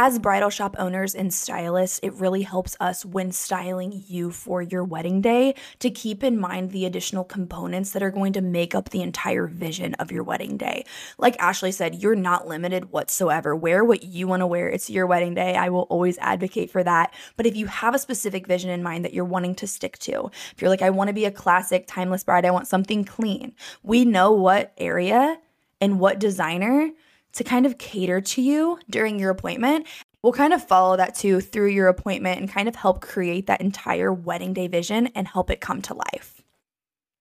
As 0.00 0.20
bridal 0.20 0.48
shop 0.48 0.76
owners 0.78 1.16
and 1.16 1.34
stylists, 1.34 1.98
it 2.04 2.14
really 2.14 2.42
helps 2.42 2.76
us 2.78 3.04
when 3.04 3.32
styling 3.32 4.04
you 4.06 4.30
for 4.30 4.62
your 4.62 4.84
wedding 4.84 5.20
day 5.20 5.56
to 5.80 5.90
keep 5.90 6.22
in 6.22 6.38
mind 6.38 6.70
the 6.70 6.86
additional 6.86 7.24
components 7.24 7.90
that 7.90 8.02
are 8.04 8.12
going 8.12 8.32
to 8.34 8.40
make 8.40 8.76
up 8.76 8.90
the 8.90 9.02
entire 9.02 9.48
vision 9.48 9.94
of 9.94 10.12
your 10.12 10.22
wedding 10.22 10.56
day. 10.56 10.84
Like 11.18 11.36
Ashley 11.40 11.72
said, 11.72 11.96
you're 11.96 12.14
not 12.14 12.46
limited 12.46 12.92
whatsoever. 12.92 13.56
Wear 13.56 13.84
what 13.84 14.04
you 14.04 14.28
want 14.28 14.38
to 14.42 14.46
wear. 14.46 14.68
It's 14.68 14.88
your 14.88 15.04
wedding 15.04 15.34
day. 15.34 15.56
I 15.56 15.68
will 15.68 15.88
always 15.90 16.16
advocate 16.18 16.70
for 16.70 16.84
that. 16.84 17.12
But 17.36 17.46
if 17.46 17.56
you 17.56 17.66
have 17.66 17.92
a 17.92 17.98
specific 17.98 18.46
vision 18.46 18.70
in 18.70 18.84
mind 18.84 19.04
that 19.04 19.14
you're 19.14 19.24
wanting 19.24 19.56
to 19.56 19.66
stick 19.66 19.98
to, 19.98 20.30
if 20.52 20.62
you're 20.62 20.70
like, 20.70 20.80
I 20.80 20.90
want 20.90 21.08
to 21.08 21.12
be 21.12 21.24
a 21.24 21.32
classic, 21.32 21.88
timeless 21.88 22.22
bride, 22.22 22.44
I 22.44 22.52
want 22.52 22.68
something 22.68 23.02
clean, 23.02 23.52
we 23.82 24.04
know 24.04 24.30
what 24.30 24.72
area 24.78 25.40
and 25.80 25.98
what 25.98 26.20
designer 26.20 26.92
to 27.38 27.44
kind 27.44 27.66
of 27.66 27.78
cater 27.78 28.20
to 28.20 28.42
you 28.42 28.78
during 28.90 29.18
your 29.18 29.30
appointment. 29.30 29.86
We'll 30.22 30.32
kind 30.32 30.52
of 30.52 30.66
follow 30.66 30.96
that 30.96 31.14
too 31.14 31.40
through 31.40 31.68
your 31.68 31.86
appointment 31.86 32.40
and 32.40 32.50
kind 32.50 32.68
of 32.68 32.74
help 32.74 33.00
create 33.00 33.46
that 33.46 33.60
entire 33.60 34.12
wedding 34.12 34.52
day 34.52 34.66
vision 34.66 35.06
and 35.14 35.26
help 35.26 35.48
it 35.48 35.60
come 35.60 35.80
to 35.82 35.94
life. 35.94 36.42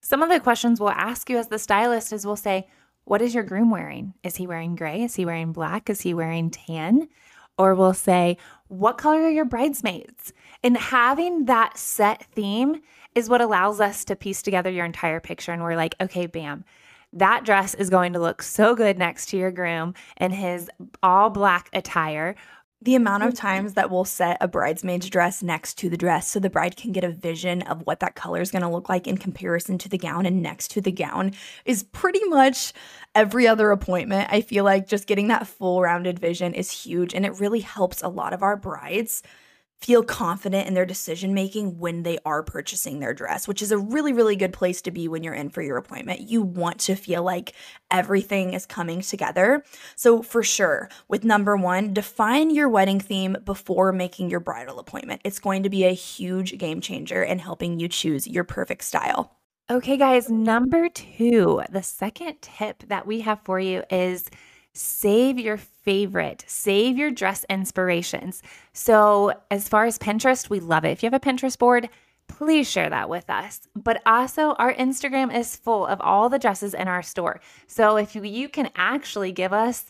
Some 0.02 0.24
of 0.24 0.30
the 0.30 0.40
questions 0.40 0.80
we'll 0.80 0.90
ask 0.90 1.30
you 1.30 1.38
as 1.38 1.50
the 1.50 1.60
stylist 1.60 2.12
is 2.12 2.26
we'll 2.26 2.36
say, 2.36 2.68
What 3.04 3.22
is 3.22 3.36
your 3.36 3.44
groom 3.44 3.70
wearing? 3.70 4.16
Is 4.24 4.36
he 4.36 4.48
wearing 4.48 4.76
gray? 4.76 5.04
Is 5.04 5.16
he 5.16 5.26
wearing 5.26 5.52
black? 5.52 5.90
Is 5.90 6.02
he 6.02 6.16
wearing 6.16 6.50
tan? 6.50 7.08
Or 7.60 7.76
we'll 7.76 7.94
say, 7.94 8.38
What 8.70 8.98
color 8.98 9.22
are 9.22 9.30
your 9.30 9.46
bridesmaids? 9.46 10.34
And 10.64 10.78
having 10.78 11.46
that 11.46 11.78
set 11.78 12.24
theme 12.34 12.82
is 13.14 13.30
what 13.30 13.42
allows 13.42 13.80
us 13.80 14.04
to 14.06 14.16
piece 14.16 14.42
together 14.42 14.72
your 14.72 14.86
entire 14.86 15.20
picture. 15.20 15.52
And 15.52 15.62
we're 15.62 15.76
like, 15.76 15.96
Okay, 16.02 16.26
bam 16.26 16.66
that 17.18 17.46
dress 17.46 17.74
is 17.74 17.90
going 17.90 18.14
to 18.14 18.20
look 18.20 18.42
so 18.42 18.76
good 18.76 18.98
next 18.98 19.28
to 19.30 19.38
your 19.38 19.52
groom 19.52 19.94
in 20.18 20.32
his 20.32 20.70
all 21.02 21.30
black 21.30 21.70
attire. 21.74 22.36
The 22.80 22.94
amount 22.94 23.24
of 23.24 23.34
mm. 23.34 23.38
times 23.38 23.74
that 23.74 23.90
we'll 23.90 24.06
set 24.06 24.38
a 24.40 24.48
bridesmaid's 24.48 25.10
dress 25.10 25.42
next 25.42 25.80
to 25.80 25.90
the 25.90 25.98
dress 25.98 26.28
so 26.28 26.40
the 26.40 26.50
bride 26.50 26.78
can 26.78 26.92
get 26.92 27.04
a 27.04 27.10
vision 27.10 27.64
of 27.64 27.82
what 27.88 28.02
that 28.02 28.14
color 28.14 28.40
is 28.40 28.52
going 28.52 28.62
to 28.62 28.70
look 28.70 28.88
like 28.88 29.08
in 29.08 29.18
comparison 29.18 29.80
to 29.80 29.90
the 29.90 29.98
gown 29.98 30.28
and 30.28 30.44
next 30.44 30.70
to 30.72 30.82
the 30.82 30.92
gown 30.92 31.34
is 31.66 31.82
pretty 31.82 32.24
much 32.26 32.74
every 33.16 33.48
other 33.48 33.72
appointment. 33.72 34.30
I 34.32 34.42
feel 34.42 34.64
like 34.64 34.88
just 34.88 35.08
getting 35.08 35.28
that 35.30 35.48
full 35.48 35.82
rounded 35.82 36.20
vision 36.20 36.54
is 36.54 36.70
huge 36.70 37.16
and 37.16 37.26
it 37.26 37.40
really 37.40 37.62
helps 37.62 38.04
a 38.04 38.10
lot 38.10 38.34
of 38.34 38.44
our 38.44 38.56
brides 38.56 39.24
feel 39.80 40.04
confident 40.04 40.68
in 40.68 40.74
their 40.74 40.86
decision 40.86 41.34
making 41.34 41.78
when 41.78 42.04
they 42.04 42.18
are 42.26 42.42
purchasing 42.42 43.00
their 43.00 43.14
dress, 43.14 43.48
which 43.48 43.62
is 43.62 43.72
a 43.72 43.78
really, 43.78 44.12
really 44.12 44.36
good 44.36 44.52
place 44.52 44.82
to 44.82 44.92
be 44.92 45.08
when 45.08 45.24
you're 45.24 45.34
in 45.34 45.50
for 45.50 45.62
your 45.62 45.78
appointment. 45.78 46.22
You 46.22 46.42
want 46.42 46.80
to 46.82 46.96
feel 46.96 47.24
like 47.24 47.54
everything 47.92 48.54
is 48.54 48.66
coming 48.66 49.02
together. 49.02 49.64
So, 49.96 50.24
for 50.24 50.42
sure, 50.42 50.90
with 51.08 51.24
number 51.24 51.56
one, 51.56 51.94
define 51.94 52.50
your 52.50 52.70
wedding 52.70 53.00
theme 53.00 53.38
before 53.46 53.92
making 53.92 54.30
your 54.30 54.40
bridal 54.40 54.80
appointment. 54.80 55.22
It's 55.24 55.40
going 55.40 55.64
to 55.64 55.70
be 55.70 55.86
a 55.86 55.94
huge 55.94 56.58
game 56.58 56.82
changer 56.82 57.24
in 57.24 57.40
helping 57.40 57.80
you 57.80 57.88
choose 57.88 58.28
your 58.28 58.44
perfect 58.44 58.84
style. 58.84 59.38
Okay, 59.70 59.98
guys, 59.98 60.30
number 60.30 60.88
two, 60.88 61.62
the 61.70 61.84
second 61.84 62.38
tip 62.42 62.84
that 62.88 63.06
we 63.06 63.20
have 63.20 63.42
for 63.44 63.60
you 63.60 63.84
is 63.92 64.30
save 64.78 65.40
your 65.40 65.58
favorite, 65.58 66.44
save 66.48 66.98
your 66.98 67.12
dress 67.12 67.46
inspirations. 67.50 68.44
So, 68.74 69.34
as 69.50 69.68
far 69.68 69.86
as 69.86 69.98
Pinterest, 69.98 70.50
we 70.50 70.60
love 70.60 70.86
it. 70.86 70.92
If 70.92 71.04
you 71.04 71.08
have 71.08 71.14
a 71.14 71.20
Pinterest 71.20 71.58
board, 71.58 71.90
please 72.28 72.70
share 72.70 72.90
that 72.90 73.10
with 73.10 73.30
us. 73.30 73.62
But 73.76 74.02
also, 74.06 74.54
our 74.54 74.74
Instagram 74.74 75.34
is 75.36 75.56
full 75.56 75.86
of 75.86 76.00
all 76.02 76.30
the 76.30 76.40
dresses 76.40 76.74
in 76.74 76.88
our 76.88 77.02
store. 77.02 77.40
So, 77.68 77.98
if 77.98 78.16
you, 78.16 78.50
can 78.50 78.70
actually 78.76 79.32
give 79.32 79.54
us 79.54 79.86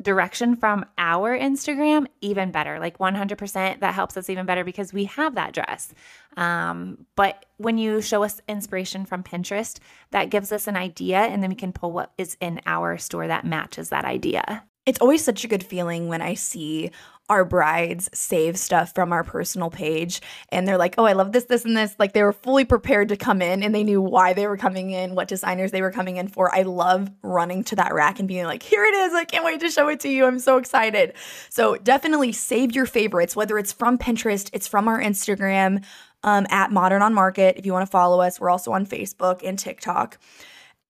direction 0.00 0.54
from 0.54 0.84
our 0.96 1.36
Instagram, 1.36 2.06
even 2.20 2.50
better. 2.50 2.78
Like 2.78 2.98
100%, 2.98 3.80
that 3.80 3.94
helps 3.94 4.16
us 4.16 4.30
even 4.30 4.46
better 4.46 4.64
because 4.64 4.92
we 4.92 5.04
have 5.04 5.34
that 5.34 5.52
dress. 5.52 5.92
Um, 6.36 7.06
but 7.16 7.46
when 7.56 7.78
you 7.78 8.00
show 8.00 8.22
us 8.22 8.40
inspiration 8.48 9.04
from 9.04 9.24
Pinterest, 9.24 9.78
that 10.12 10.30
gives 10.30 10.52
us 10.52 10.68
an 10.68 10.76
idea, 10.76 11.18
and 11.18 11.42
then 11.42 11.50
we 11.50 11.56
can 11.56 11.72
pull 11.72 11.92
what 11.92 12.12
is 12.16 12.36
in 12.40 12.60
our 12.66 12.96
store 12.96 13.26
that 13.26 13.44
matches 13.44 13.88
that 13.88 14.04
idea. 14.04 14.64
It's 14.88 15.00
always 15.00 15.22
such 15.22 15.44
a 15.44 15.48
good 15.48 15.62
feeling 15.62 16.08
when 16.08 16.22
I 16.22 16.32
see 16.32 16.90
our 17.28 17.44
brides 17.44 18.08
save 18.14 18.58
stuff 18.58 18.94
from 18.94 19.12
our 19.12 19.22
personal 19.22 19.68
page 19.68 20.22
and 20.50 20.66
they're 20.66 20.78
like, 20.78 20.94
oh, 20.96 21.04
I 21.04 21.12
love 21.12 21.32
this, 21.32 21.44
this, 21.44 21.66
and 21.66 21.76
this. 21.76 21.94
Like 21.98 22.14
they 22.14 22.22
were 22.22 22.32
fully 22.32 22.64
prepared 22.64 23.10
to 23.10 23.16
come 23.18 23.42
in 23.42 23.62
and 23.62 23.74
they 23.74 23.84
knew 23.84 24.00
why 24.00 24.32
they 24.32 24.46
were 24.46 24.56
coming 24.56 24.92
in, 24.92 25.14
what 25.14 25.28
designers 25.28 25.72
they 25.72 25.82
were 25.82 25.90
coming 25.90 26.16
in 26.16 26.28
for. 26.28 26.54
I 26.54 26.62
love 26.62 27.10
running 27.22 27.64
to 27.64 27.76
that 27.76 27.92
rack 27.92 28.18
and 28.18 28.26
being 28.26 28.46
like, 28.46 28.62
here 28.62 28.82
it 28.82 28.94
is. 28.94 29.12
I 29.12 29.24
can't 29.24 29.44
wait 29.44 29.60
to 29.60 29.68
show 29.68 29.88
it 29.88 30.00
to 30.00 30.08
you. 30.08 30.24
I'm 30.24 30.38
so 30.38 30.56
excited. 30.56 31.12
So 31.50 31.76
definitely 31.76 32.32
save 32.32 32.74
your 32.74 32.86
favorites, 32.86 33.36
whether 33.36 33.58
it's 33.58 33.72
from 33.72 33.98
Pinterest, 33.98 34.48
it's 34.54 34.66
from 34.66 34.88
our 34.88 34.98
Instagram 34.98 35.84
um, 36.22 36.46
at 36.48 36.72
Modern 36.72 37.02
on 37.02 37.12
Market. 37.12 37.58
If 37.58 37.66
you 37.66 37.74
want 37.74 37.86
to 37.86 37.90
follow 37.90 38.22
us, 38.22 38.40
we're 38.40 38.48
also 38.48 38.72
on 38.72 38.86
Facebook 38.86 39.42
and 39.44 39.58
TikTok 39.58 40.16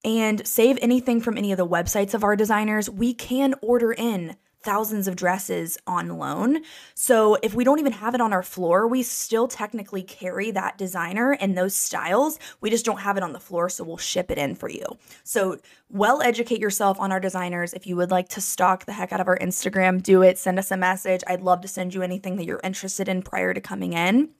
and 0.05 0.47
save 0.47 0.79
anything 0.81 1.21
from 1.21 1.37
any 1.37 1.53
of 1.53 1.59
the 1.59 1.67
websites 1.67 2.15
of 2.15 2.25
our 2.25 2.37
designers, 2.37 2.89
we 2.89 3.15
can 3.15 3.55
order 3.61 3.93
in 3.93 4.37
thousands 4.61 5.07
of 5.07 5.17
dresses 5.17 5.79
on 5.87 6.19
loan. 6.19 6.59
So 6.95 7.37
if 7.43 7.55
we 7.55 7.65
don't 7.65 7.79
even 7.79 7.93
have 7.93 8.15
it 8.15 8.21
on 8.21 8.33
our 8.33 8.43
floor, 8.43 8.87
we 8.87 9.03
still 9.03 9.47
technically 9.47 10.03
carry 10.03 10.51
that 10.51 10.77
designer 10.77 11.33
and 11.33 11.57
those 11.57 11.75
styles. 11.75 12.39
We 12.61 12.69
just 12.69 12.85
don't 12.85 13.01
have 13.01 13.17
it 13.17 13.23
on 13.23 13.33
the 13.33 13.41
floor, 13.41 13.69
so 13.69 13.85
we'll 13.85 13.99
ship 13.99 14.31
it 14.31 14.39
in 14.39 14.55
for 14.55 14.69
you. 14.69 14.85
So 15.23 15.59
well 15.91 16.21
educate 16.23 16.61
yourself 16.61 16.99
on 17.01 17.13
our 17.13 17.21
designers. 17.21 17.73
If 17.73 17.87
you 17.87 17.97
would 17.97 18.11
like 18.11 18.29
to 18.31 18.41
stalk 18.41 18.85
the 18.85 18.93
heck 18.93 19.13
out 19.13 19.21
of 19.21 19.29
our 19.29 19.39
Instagram, 19.39 20.03
do 20.03 20.23
it. 20.23 20.39
Send 20.39 20.59
us 20.59 20.71
a 20.71 20.77
message. 20.77 21.23
I'd 21.27 21.43
love 21.43 21.61
to 21.63 21.69
send 21.69 21.95
you 21.95 22.03
anything 22.03 22.37
that 22.37 22.45
you're 22.45 22.61
interested 22.65 23.09
in 23.09 23.23
prior 23.23 23.55
to 23.55 23.61
coming 23.61 23.93
in. 23.93 24.31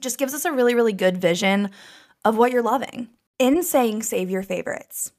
Just 0.00 0.18
gives 0.18 0.34
us 0.34 0.44
a 0.44 0.52
really, 0.52 0.74
really 0.74 0.92
good 0.92 1.18
vision 1.18 1.70
of 2.24 2.36
what 2.36 2.50
you're 2.50 2.62
loving. 2.62 3.08
In 3.38 3.62
saying 3.62 4.02
save 4.02 4.30
your 4.30 4.42
favorites, 4.42 5.12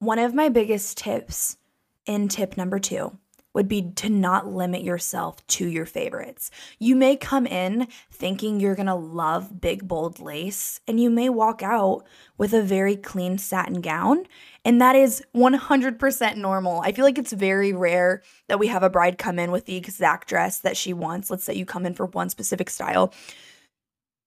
one 0.00 0.18
of 0.18 0.34
my 0.34 0.48
biggest 0.48 0.98
tips 0.98 1.58
in 2.04 2.26
tip 2.26 2.56
number 2.56 2.80
two 2.80 3.18
would 3.54 3.68
be 3.68 3.92
to 3.92 4.08
not 4.08 4.48
limit 4.48 4.82
yourself 4.82 5.46
to 5.46 5.64
your 5.64 5.86
favorites. 5.86 6.50
You 6.80 6.96
may 6.96 7.14
come 7.14 7.46
in 7.46 7.86
thinking 8.10 8.58
you're 8.58 8.74
gonna 8.74 8.96
love 8.96 9.60
big, 9.60 9.86
bold 9.86 10.18
lace, 10.18 10.80
and 10.88 10.98
you 10.98 11.08
may 11.08 11.28
walk 11.28 11.62
out 11.62 12.04
with 12.36 12.52
a 12.52 12.62
very 12.62 12.96
clean 12.96 13.38
satin 13.38 13.80
gown, 13.80 14.26
and 14.64 14.80
that 14.80 14.96
is 14.96 15.22
100% 15.32 16.36
normal. 16.38 16.80
I 16.80 16.90
feel 16.90 17.04
like 17.04 17.16
it's 17.16 17.32
very 17.32 17.72
rare 17.72 18.24
that 18.48 18.58
we 18.58 18.66
have 18.66 18.82
a 18.82 18.90
bride 18.90 19.18
come 19.18 19.38
in 19.38 19.52
with 19.52 19.66
the 19.66 19.76
exact 19.76 20.26
dress 20.26 20.58
that 20.58 20.76
she 20.76 20.92
wants. 20.92 21.30
Let's 21.30 21.44
say 21.44 21.54
you 21.54 21.64
come 21.64 21.86
in 21.86 21.94
for 21.94 22.06
one 22.06 22.28
specific 22.28 22.68
style. 22.70 23.14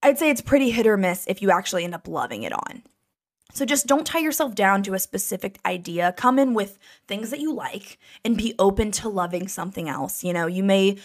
I'd 0.01 0.17
say 0.17 0.29
it's 0.29 0.39
pretty 0.39 0.69
hit 0.69 0.87
or 0.87 0.95
miss 0.95 1.25
if 1.27 1.41
you 1.41 1.51
actually 1.51 1.83
end 1.83 1.93
up 1.93 2.07
loving 2.07 2.43
it 2.43 2.53
on. 2.53 2.83
So 3.53 3.65
just 3.65 3.87
don't 3.87 4.05
tie 4.05 4.19
yourself 4.19 4.53
down 4.53 4.83
to 4.83 4.93
a 4.93 4.99
specific 4.99 5.59
idea. 5.65 6.13
Come 6.15 6.37
in 6.37 6.53
with 6.53 6.77
things 7.07 7.31
that 7.31 7.39
you 7.39 7.53
like 7.53 7.97
and 8.23 8.37
be 8.37 8.53
open 8.59 8.91
to 8.91 9.09
loving 9.09 9.47
something 9.47 9.89
else. 9.89 10.23
You 10.23 10.33
know, 10.33 10.47
you 10.47 10.63
may 10.63 10.97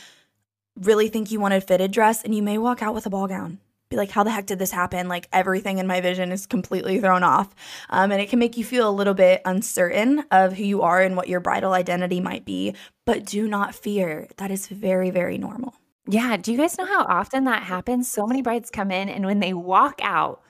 really 0.76 1.08
think 1.08 1.30
you 1.30 1.40
want 1.40 1.54
a 1.54 1.60
fitted 1.60 1.90
dress 1.90 2.22
and 2.22 2.34
you 2.34 2.42
may 2.42 2.58
walk 2.58 2.82
out 2.82 2.94
with 2.94 3.06
a 3.06 3.10
ball 3.10 3.26
gown. 3.26 3.60
Be 3.90 3.96
like, 3.96 4.10
how 4.10 4.24
the 4.24 4.30
heck 4.30 4.46
did 4.46 4.58
this 4.58 4.72
happen? 4.72 5.08
Like 5.08 5.28
everything 5.32 5.78
in 5.78 5.86
my 5.86 6.00
vision 6.00 6.32
is 6.32 6.46
completely 6.46 7.00
thrown 7.00 7.22
off. 7.22 7.54
Um, 7.90 8.12
and 8.12 8.20
it 8.20 8.28
can 8.28 8.38
make 8.38 8.56
you 8.56 8.64
feel 8.64 8.88
a 8.88 8.90
little 8.90 9.14
bit 9.14 9.40
uncertain 9.44 10.24
of 10.30 10.54
who 10.54 10.64
you 10.64 10.82
are 10.82 11.00
and 11.00 11.16
what 11.16 11.28
your 11.28 11.40
bridal 11.40 11.72
identity 11.72 12.20
might 12.20 12.44
be. 12.44 12.74
But 13.04 13.24
do 13.24 13.46
not 13.46 13.74
fear. 13.74 14.28
That 14.38 14.50
is 14.50 14.66
very, 14.66 15.10
very 15.10 15.38
normal. 15.38 15.74
Yeah. 16.06 16.36
Do 16.36 16.52
you 16.52 16.58
guys 16.58 16.76
know 16.76 16.86
how 16.86 17.04
often 17.04 17.44
that 17.44 17.62
happens? 17.62 18.10
So 18.10 18.26
many 18.26 18.42
brides 18.42 18.70
come 18.70 18.90
in 18.90 19.08
and 19.08 19.24
when 19.24 19.40
they 19.40 19.54
walk 19.54 20.00
out, 20.02 20.42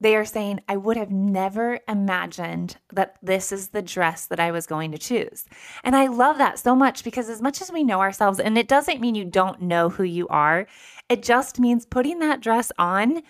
they 0.00 0.16
are 0.16 0.24
saying, 0.24 0.60
I 0.68 0.76
would 0.76 0.96
have 0.96 1.10
never 1.10 1.78
imagined 1.86 2.78
that 2.92 3.16
this 3.22 3.52
is 3.52 3.68
the 3.68 3.82
dress 3.82 4.26
that 4.26 4.40
I 4.40 4.50
was 4.50 4.66
going 4.66 4.92
to 4.92 4.98
choose. 4.98 5.44
And 5.84 5.94
I 5.94 6.06
love 6.06 6.38
that 6.38 6.58
so 6.58 6.74
much 6.74 7.04
because, 7.04 7.28
as 7.28 7.42
much 7.42 7.60
as 7.60 7.70
we 7.70 7.84
know 7.84 8.00
ourselves, 8.00 8.40
and 8.40 8.56
it 8.56 8.68
doesn't 8.68 9.00
mean 9.00 9.14
you 9.14 9.24
don't 9.26 9.62
know 9.62 9.90
who 9.90 10.04
you 10.04 10.26
are, 10.28 10.66
it 11.08 11.22
just 11.22 11.60
means 11.60 11.84
putting 11.84 12.18
that 12.20 12.40
dress 12.40 12.72
on 12.78 13.22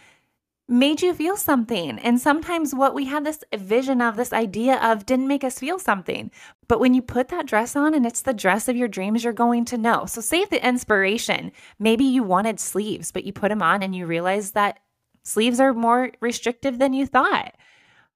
made 0.70 1.02
you 1.02 1.12
feel 1.12 1.36
something. 1.36 1.98
And 1.98 2.20
sometimes 2.20 2.72
what 2.72 2.94
we 2.94 3.06
had 3.06 3.24
this 3.24 3.42
vision 3.52 4.00
of, 4.00 4.16
this 4.16 4.32
idea 4.32 4.76
of, 4.76 5.04
didn't 5.04 5.26
make 5.26 5.42
us 5.42 5.58
feel 5.58 5.80
something. 5.80 6.30
But 6.68 6.78
when 6.78 6.94
you 6.94 7.02
put 7.02 7.28
that 7.28 7.46
dress 7.46 7.74
on 7.74 7.92
and 7.92 8.06
it's 8.06 8.22
the 8.22 8.32
dress 8.32 8.68
of 8.68 8.76
your 8.76 8.86
dreams, 8.86 9.24
you're 9.24 9.32
going 9.32 9.64
to 9.66 9.76
know. 9.76 10.06
So 10.06 10.20
save 10.20 10.48
the 10.50 10.64
inspiration. 10.64 11.50
Maybe 11.80 12.04
you 12.04 12.22
wanted 12.22 12.60
sleeves, 12.60 13.10
but 13.10 13.24
you 13.24 13.32
put 13.32 13.48
them 13.48 13.62
on 13.62 13.82
and 13.82 13.96
you 13.96 14.06
realize 14.06 14.52
that 14.52 14.78
sleeves 15.22 15.60
are 15.60 15.72
more 15.72 16.10
restrictive 16.20 16.78
than 16.78 16.92
you 16.92 17.06
thought. 17.06 17.54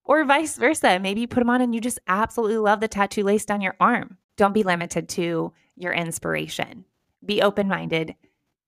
Or 0.05 0.25
vice 0.25 0.57
versa. 0.57 0.99
Maybe 0.99 1.23
you 1.23 1.29
put 1.29 1.41
them 1.41 1.51
on 1.51 1.61
and 1.61 1.75
you 1.75 1.81
just 1.81 1.99
absolutely 2.07 2.59
love 2.59 2.81
the 2.81 2.89
tattoo 2.89 3.23
lace 3.23 3.45
down 3.45 3.61
your 3.61 3.77
arm. 3.81 4.19
Don't 4.37 4.53
be 4.53 4.63
limited 4.63 5.09
to 5.11 5.53
your 5.77 5.93
inspiration. 5.93 6.85
Be 7.25 7.41
open 7.41 7.69
minded. 7.69 8.15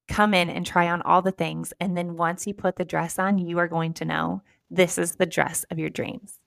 Come 0.09 0.33
in 0.35 0.49
and 0.49 0.65
try 0.65 0.89
on 0.89 1.03
all 1.03 1.21
the 1.21 1.33
things. 1.33 1.73
And 1.81 1.97
then 1.97 2.17
once 2.17 2.47
you 2.47 2.55
put 2.55 2.77
the 2.77 2.85
dress 2.85 3.19
on, 3.19 3.39
you 3.39 3.59
are 3.59 3.69
going 3.69 3.93
to 3.95 4.05
know 4.05 4.43
this 4.71 4.99
is 4.99 5.17
the 5.17 5.27
dress 5.27 5.65
of 5.71 5.79
your 5.79 5.91
dreams. 5.91 6.39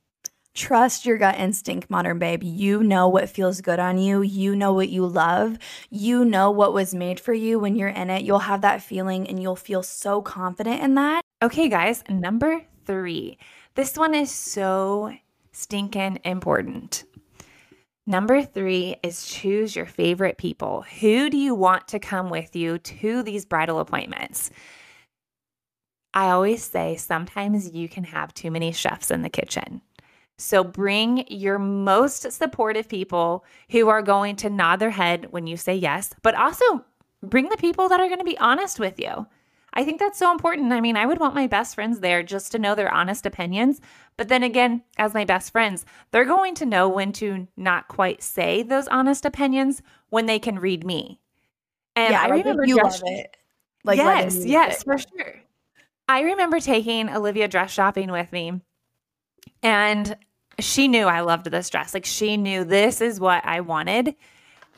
Trust 0.55 1.05
your 1.05 1.17
gut 1.17 1.39
instinct, 1.39 1.89
modern 1.89 2.17
babe. 2.19 2.43
You 2.43 2.81
know 2.81 3.07
what 3.07 3.29
feels 3.29 3.61
good 3.61 3.79
on 3.79 3.97
you. 3.97 4.21
You 4.21 4.55
know 4.55 4.73
what 4.73 4.89
you 4.89 5.05
love. 5.05 5.57
You 5.89 6.25
know 6.25 6.49
what 6.51 6.73
was 6.73 6.93
made 6.93 7.19
for 7.19 7.33
you 7.33 7.59
when 7.59 7.75
you're 7.75 7.87
in 7.87 8.09
it. 8.09 8.23
You'll 8.23 8.39
have 8.39 8.61
that 8.61 8.81
feeling 8.81 9.27
and 9.27 9.41
you'll 9.41 9.55
feel 9.55 9.83
so 9.83 10.21
confident 10.21 10.81
in 10.81 10.95
that. 10.95 11.21
Okay, 11.41 11.69
guys, 11.69 12.03
number 12.09 12.65
three. 12.85 13.37
This 13.75 13.95
one 13.95 14.13
is 14.13 14.29
so 14.29 15.13
stinking 15.53 16.19
important. 16.25 17.05
Number 18.05 18.43
three 18.43 18.97
is 19.03 19.25
choose 19.25 19.73
your 19.73 19.85
favorite 19.85 20.37
people. 20.37 20.83
Who 20.99 21.29
do 21.29 21.37
you 21.37 21.55
want 21.55 21.87
to 21.89 21.99
come 21.99 22.29
with 22.29 22.57
you 22.57 22.77
to 22.79 23.23
these 23.23 23.45
bridal 23.45 23.79
appointments? 23.79 24.51
I 26.13 26.31
always 26.31 26.61
say 26.61 26.97
sometimes 26.97 27.71
you 27.71 27.87
can 27.87 28.03
have 28.03 28.33
too 28.33 28.51
many 28.51 28.73
chefs 28.73 29.09
in 29.09 29.21
the 29.21 29.29
kitchen. 29.29 29.81
So 30.37 30.61
bring 30.61 31.25
your 31.29 31.57
most 31.57 32.29
supportive 32.33 32.89
people 32.89 33.45
who 33.69 33.87
are 33.87 34.01
going 34.01 34.35
to 34.37 34.49
nod 34.49 34.79
their 34.79 34.89
head 34.89 35.27
when 35.31 35.47
you 35.47 35.55
say 35.55 35.75
yes, 35.75 36.13
but 36.21 36.35
also 36.35 36.83
bring 37.23 37.47
the 37.47 37.55
people 37.55 37.87
that 37.87 38.01
are 38.01 38.07
going 38.07 38.19
to 38.19 38.25
be 38.25 38.37
honest 38.39 38.77
with 38.77 38.99
you. 38.99 39.25
I 39.73 39.83
think 39.83 39.99
that's 39.99 40.17
so 40.17 40.31
important. 40.31 40.73
I 40.73 40.81
mean, 40.81 40.97
I 40.97 41.05
would 41.05 41.19
want 41.19 41.35
my 41.35 41.47
best 41.47 41.75
friends 41.75 41.99
there 41.99 42.23
just 42.23 42.51
to 42.51 42.59
know 42.59 42.75
their 42.75 42.93
honest 42.93 43.25
opinions. 43.25 43.79
But 44.17 44.27
then 44.27 44.43
again, 44.43 44.83
as 44.97 45.13
my 45.13 45.25
best 45.25 45.51
friends, 45.51 45.85
they're 46.11 46.25
going 46.25 46.55
to 46.55 46.65
know 46.65 46.89
when 46.89 47.11
to 47.13 47.47
not 47.55 47.87
quite 47.87 48.23
say 48.23 48.63
those 48.63 48.87
honest 48.87 49.25
opinions 49.25 49.81
when 50.09 50.25
they 50.25 50.39
can 50.39 50.59
read 50.59 50.85
me. 50.85 51.19
And 51.95 52.13
yeah, 52.13 52.21
I 52.21 52.27
remember 52.29 52.65
you 52.65 52.77
love 52.77 53.01
it. 53.05 53.37
Like 53.83 53.97
yes, 53.97 54.43
yes, 54.45 54.83
for 54.83 54.97
sure. 54.97 55.35
I 56.07 56.21
remember 56.21 56.59
taking 56.59 57.09
Olivia 57.09 57.47
dress 57.47 57.71
shopping 57.71 58.11
with 58.11 58.31
me, 58.31 58.59
and 59.63 60.17
she 60.59 60.87
knew 60.87 61.05
I 61.05 61.21
loved 61.21 61.49
this 61.49 61.69
dress. 61.69 61.93
Like 61.93 62.05
she 62.05 62.35
knew 62.35 62.63
this 62.63 62.99
is 62.99 63.19
what 63.19 63.45
I 63.45 63.61
wanted. 63.61 64.15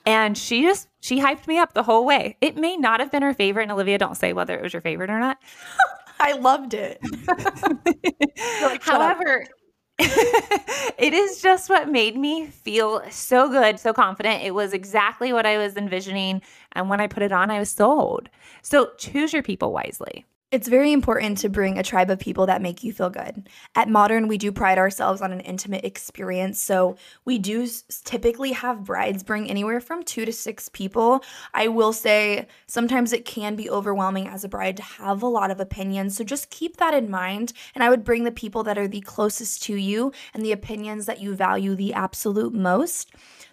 And 0.05 0.37
she 0.37 0.63
just 0.63 0.87
she 0.99 1.19
hyped 1.19 1.47
me 1.47 1.57
up 1.57 1.73
the 1.73 1.83
whole 1.83 2.05
way. 2.05 2.37
It 2.41 2.55
may 2.57 2.77
not 2.77 2.99
have 2.99 3.11
been 3.11 3.21
her 3.21 3.33
favorite, 3.33 3.63
and 3.63 3.71
Olivia, 3.71 3.97
don't 3.97 4.15
say 4.17 4.33
whether 4.33 4.55
it 4.55 4.61
was 4.61 4.73
your 4.73 4.81
favorite 4.81 5.09
or 5.09 5.19
not. 5.19 5.37
I 6.19 6.33
loved 6.33 6.75
it. 6.75 6.99
like, 8.61 8.83
However, 8.83 9.45
it 9.99 11.13
is 11.13 11.41
just 11.41 11.69
what 11.69 11.89
made 11.89 12.15
me 12.15 12.47
feel 12.47 13.03
so 13.09 13.49
good, 13.49 13.79
so 13.79 13.91
confident. 13.91 14.43
It 14.43 14.53
was 14.53 14.73
exactly 14.73 15.33
what 15.33 15.45
I 15.45 15.57
was 15.57 15.75
envisioning. 15.75 16.41
And 16.73 16.89
when 16.89 17.01
I 17.01 17.07
put 17.07 17.23
it 17.23 17.31
on, 17.31 17.49
I 17.51 17.59
was 17.59 17.69
sold. 17.69 18.29
So 18.61 18.91
choose 18.97 19.33
your 19.33 19.43
people 19.43 19.71
wisely. 19.71 20.25
It's 20.51 20.67
very 20.67 20.91
important 20.91 21.37
to 21.37 21.49
bring 21.49 21.77
a 21.77 21.83
tribe 21.83 22.09
of 22.09 22.19
people 22.19 22.45
that 22.47 22.61
make 22.61 22.83
you 22.83 22.91
feel 22.91 23.09
good. 23.09 23.47
At 23.73 23.87
Modern, 23.87 24.27
we 24.27 24.37
do 24.37 24.51
pride 24.51 24.77
ourselves 24.77 25.21
on 25.21 25.31
an 25.31 25.39
intimate 25.39 25.85
experience. 25.85 26.59
So 26.59 26.97
we 27.23 27.37
do 27.37 27.65
typically 28.03 28.51
have 28.51 28.83
brides 28.83 29.23
bring 29.23 29.49
anywhere 29.49 29.79
from 29.79 30.03
two 30.03 30.25
to 30.25 30.33
six 30.33 30.67
people. 30.67 31.23
I 31.53 31.69
will 31.69 31.93
say 31.93 32.47
sometimes 32.67 33.13
it 33.13 33.23
can 33.23 33.55
be 33.55 33.69
overwhelming 33.69 34.27
as 34.27 34.43
a 34.43 34.49
bride 34.49 34.75
to 34.75 34.83
have 34.83 35.23
a 35.23 35.27
lot 35.27 35.51
of 35.51 35.61
opinions. 35.61 36.17
So 36.17 36.25
just 36.25 36.49
keep 36.49 36.75
that 36.77 36.93
in 36.93 37.09
mind. 37.09 37.53
And 37.73 37.81
I 37.81 37.89
would 37.89 38.03
bring 38.03 38.25
the 38.25 38.31
people 38.31 38.63
that 38.63 38.77
are 38.77 38.89
the 38.89 38.99
closest 38.99 39.63
to 39.63 39.75
you 39.75 40.11
and 40.33 40.43
the 40.43 40.51
opinions 40.51 41.05
that 41.05 41.21
you 41.21 41.33
value 41.33 41.75
the 41.75 41.93
absolute 41.93 42.53
most. 42.53 43.09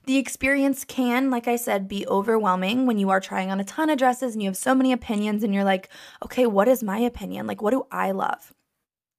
The 0.09 0.17
experience 0.17 0.87
can, 0.87 1.29
like 1.29 1.47
I 1.47 1.57
said, 1.57 1.87
be 1.87 2.07
overwhelming 2.07 2.87
when 2.87 2.97
you 2.97 3.11
are 3.11 3.21
trying 3.21 3.50
on 3.50 3.61
a 3.61 3.65
ton 3.65 3.91
of 3.91 3.99
dresses 3.99 4.33
and 4.33 4.43
you 4.43 4.49
have 4.49 4.57
so 4.57 4.75
many 4.75 4.91
opinions 4.91 5.45
and 5.45 5.53
you're 5.53 5.65
like, 5.65 5.91
okay, 6.25 6.47
what 6.47 6.67
is 6.67 6.83
my 6.83 6.99
opinion? 6.99 7.47
Like, 7.47 7.61
what 7.61 7.73
do 7.73 7.87
I 7.93 8.12
love? 8.12 8.55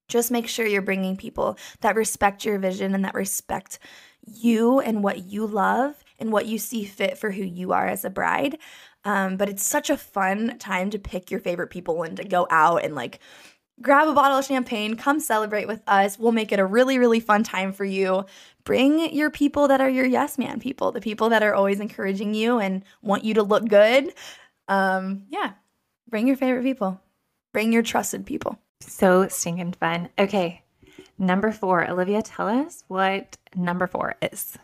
Just 0.08 0.32
make 0.32 0.48
sure 0.48 0.66
you're 0.66 0.82
bringing 0.82 1.16
people 1.16 1.56
that 1.82 1.94
respect 1.94 2.44
your 2.44 2.58
vision 2.58 2.92
and 2.92 3.04
that 3.04 3.14
respect 3.14 3.78
you 4.26 4.80
and 4.80 5.04
what 5.04 5.30
you 5.30 5.46
love 5.46 6.02
and 6.18 6.32
what 6.32 6.46
you 6.46 6.58
see 6.58 6.82
fit 6.82 7.16
for 7.16 7.30
who 7.30 7.44
you 7.44 7.72
are 7.72 7.86
as 7.86 8.04
a 8.04 8.10
bride. 8.10 8.58
Um, 9.04 9.36
but 9.36 9.48
it's 9.48 9.62
such 9.62 9.90
a 9.90 9.96
fun 9.96 10.58
time 10.58 10.90
to 10.90 10.98
pick 10.98 11.30
your 11.30 11.38
favorite 11.38 11.70
people 11.70 12.02
and 12.02 12.16
to 12.16 12.24
go 12.24 12.48
out 12.50 12.82
and 12.82 12.96
like 12.96 13.20
grab 13.82 14.08
a 14.08 14.12
bottle 14.12 14.38
of 14.38 14.44
champagne, 14.44 14.96
come 14.96 15.20
celebrate 15.20 15.66
with 15.66 15.82
us. 15.86 16.18
We'll 16.18 16.32
make 16.32 16.52
it 16.52 16.58
a 16.58 16.66
really, 16.66 16.98
really 16.98 17.20
fun 17.20 17.42
time 17.42 17.72
for 17.72 17.84
you. 17.84 18.24
Bring 18.64 19.14
your 19.14 19.30
people 19.30 19.68
that 19.68 19.80
are 19.80 19.88
your 19.88 20.06
yes 20.06 20.38
man 20.38 20.60
people, 20.60 20.92
the 20.92 21.00
people 21.00 21.30
that 21.30 21.42
are 21.42 21.54
always 21.54 21.80
encouraging 21.80 22.34
you 22.34 22.58
and 22.58 22.84
want 23.02 23.24
you 23.24 23.34
to 23.34 23.42
look 23.42 23.66
good. 23.68 24.12
Um, 24.68 25.24
yeah, 25.30 25.52
bring 26.08 26.26
your 26.26 26.36
favorite 26.36 26.62
people, 26.62 27.00
bring 27.52 27.72
your 27.72 27.82
trusted 27.82 28.26
people. 28.26 28.58
So 28.80 29.28
stinking 29.28 29.72
fun. 29.72 30.08
Okay, 30.18 30.62
number 31.18 31.52
four, 31.52 31.88
Olivia, 31.88 32.22
tell 32.22 32.48
us 32.48 32.84
what 32.88 33.36
number 33.54 33.86
four 33.86 34.14
is. 34.22 34.56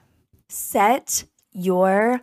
Set 0.48 1.24
your 1.52 2.20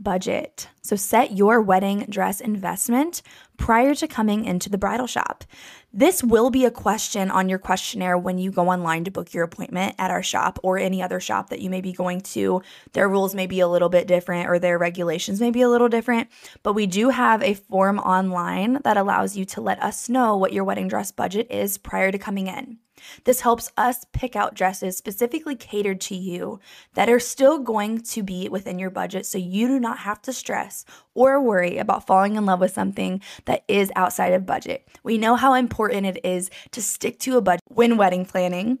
budget. 0.00 0.68
So 0.82 0.96
set 0.96 1.36
your 1.36 1.60
wedding 1.60 2.06
dress 2.08 2.40
investment 2.40 3.22
prior 3.58 3.94
to 3.96 4.08
coming 4.08 4.44
into 4.44 4.70
the 4.70 4.78
bridal 4.78 5.06
shop. 5.06 5.44
This 5.92 6.22
will 6.22 6.50
be 6.50 6.64
a 6.64 6.70
question 6.70 7.32
on 7.32 7.48
your 7.48 7.58
questionnaire 7.58 8.16
when 8.16 8.38
you 8.38 8.52
go 8.52 8.68
online 8.68 9.02
to 9.04 9.10
book 9.10 9.34
your 9.34 9.42
appointment 9.42 9.96
at 9.98 10.12
our 10.12 10.22
shop 10.22 10.60
or 10.62 10.78
any 10.78 11.02
other 11.02 11.18
shop 11.18 11.50
that 11.50 11.60
you 11.60 11.68
may 11.68 11.80
be 11.80 11.92
going 11.92 12.20
to. 12.20 12.62
Their 12.92 13.08
rules 13.08 13.34
may 13.34 13.48
be 13.48 13.58
a 13.58 13.66
little 13.66 13.88
bit 13.88 14.06
different 14.06 14.48
or 14.48 14.60
their 14.60 14.78
regulations 14.78 15.40
may 15.40 15.50
be 15.50 15.62
a 15.62 15.68
little 15.68 15.88
different, 15.88 16.28
but 16.62 16.74
we 16.74 16.86
do 16.86 17.08
have 17.08 17.42
a 17.42 17.54
form 17.54 17.98
online 17.98 18.78
that 18.84 18.96
allows 18.96 19.36
you 19.36 19.44
to 19.46 19.60
let 19.60 19.82
us 19.82 20.08
know 20.08 20.36
what 20.36 20.52
your 20.52 20.62
wedding 20.62 20.86
dress 20.86 21.10
budget 21.10 21.48
is 21.50 21.76
prior 21.76 22.12
to 22.12 22.18
coming 22.18 22.46
in. 22.46 22.78
This 23.24 23.40
helps 23.40 23.70
us 23.76 24.04
pick 24.12 24.36
out 24.36 24.54
dresses 24.54 24.96
specifically 24.96 25.56
catered 25.56 26.00
to 26.02 26.14
you 26.14 26.60
that 26.94 27.08
are 27.08 27.20
still 27.20 27.58
going 27.58 28.00
to 28.02 28.22
be 28.22 28.48
within 28.48 28.78
your 28.78 28.90
budget 28.90 29.26
so 29.26 29.38
you 29.38 29.68
do 29.68 29.80
not 29.80 29.98
have 29.98 30.22
to 30.22 30.32
stress 30.32 30.84
or 31.14 31.40
worry 31.40 31.78
about 31.78 32.06
falling 32.06 32.36
in 32.36 32.46
love 32.46 32.60
with 32.60 32.72
something 32.72 33.20
that 33.44 33.64
is 33.68 33.90
outside 33.96 34.32
of 34.32 34.46
budget. 34.46 34.88
We 35.02 35.18
know 35.18 35.36
how 35.36 35.54
important 35.54 36.06
it 36.06 36.24
is 36.24 36.50
to 36.72 36.82
stick 36.82 37.18
to 37.20 37.36
a 37.36 37.42
budget 37.42 37.62
when 37.68 37.96
wedding 37.96 38.24
planning. 38.24 38.78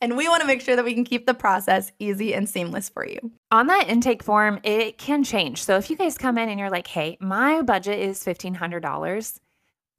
And 0.00 0.16
we 0.16 0.28
want 0.28 0.40
to 0.40 0.48
make 0.48 0.60
sure 0.60 0.74
that 0.74 0.84
we 0.84 0.94
can 0.94 1.04
keep 1.04 1.26
the 1.26 1.34
process 1.34 1.92
easy 2.00 2.34
and 2.34 2.48
seamless 2.48 2.88
for 2.88 3.06
you. 3.06 3.30
On 3.52 3.68
that 3.68 3.88
intake 3.88 4.24
form, 4.24 4.58
it 4.64 4.98
can 4.98 5.22
change. 5.22 5.62
So 5.62 5.76
if 5.76 5.90
you 5.90 5.96
guys 5.96 6.18
come 6.18 6.38
in 6.38 6.48
and 6.48 6.58
you're 6.58 6.70
like, 6.70 6.88
hey, 6.88 7.16
my 7.20 7.62
budget 7.62 8.00
is 8.00 8.18
$1,500, 8.24 9.38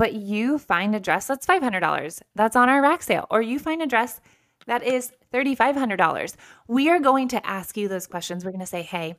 but 0.04 0.16
you 0.16 0.60
find 0.60 0.94
a 0.94 1.00
dress 1.00 1.28
that's 1.28 1.46
$500 1.46 2.22
that's 2.36 2.58
on 2.58 2.68
our 2.68 2.82
rack 2.82 3.02
sale, 3.02 3.26
or 3.32 3.42
you 3.42 3.58
find 3.58 3.82
a 3.82 3.88
dress 3.88 4.20
that 4.68 4.84
is 4.84 5.14
$3,500. 5.34 6.36
We 6.68 6.90
are 6.90 7.00
going 7.00 7.30
to 7.30 7.48
ask 7.48 7.78
you 7.78 7.88
those 7.88 8.06
questions. 8.06 8.44
We're 8.44 8.52
going 8.52 8.60
to 8.60 8.66
say, 8.66 8.82
hey, 8.82 9.16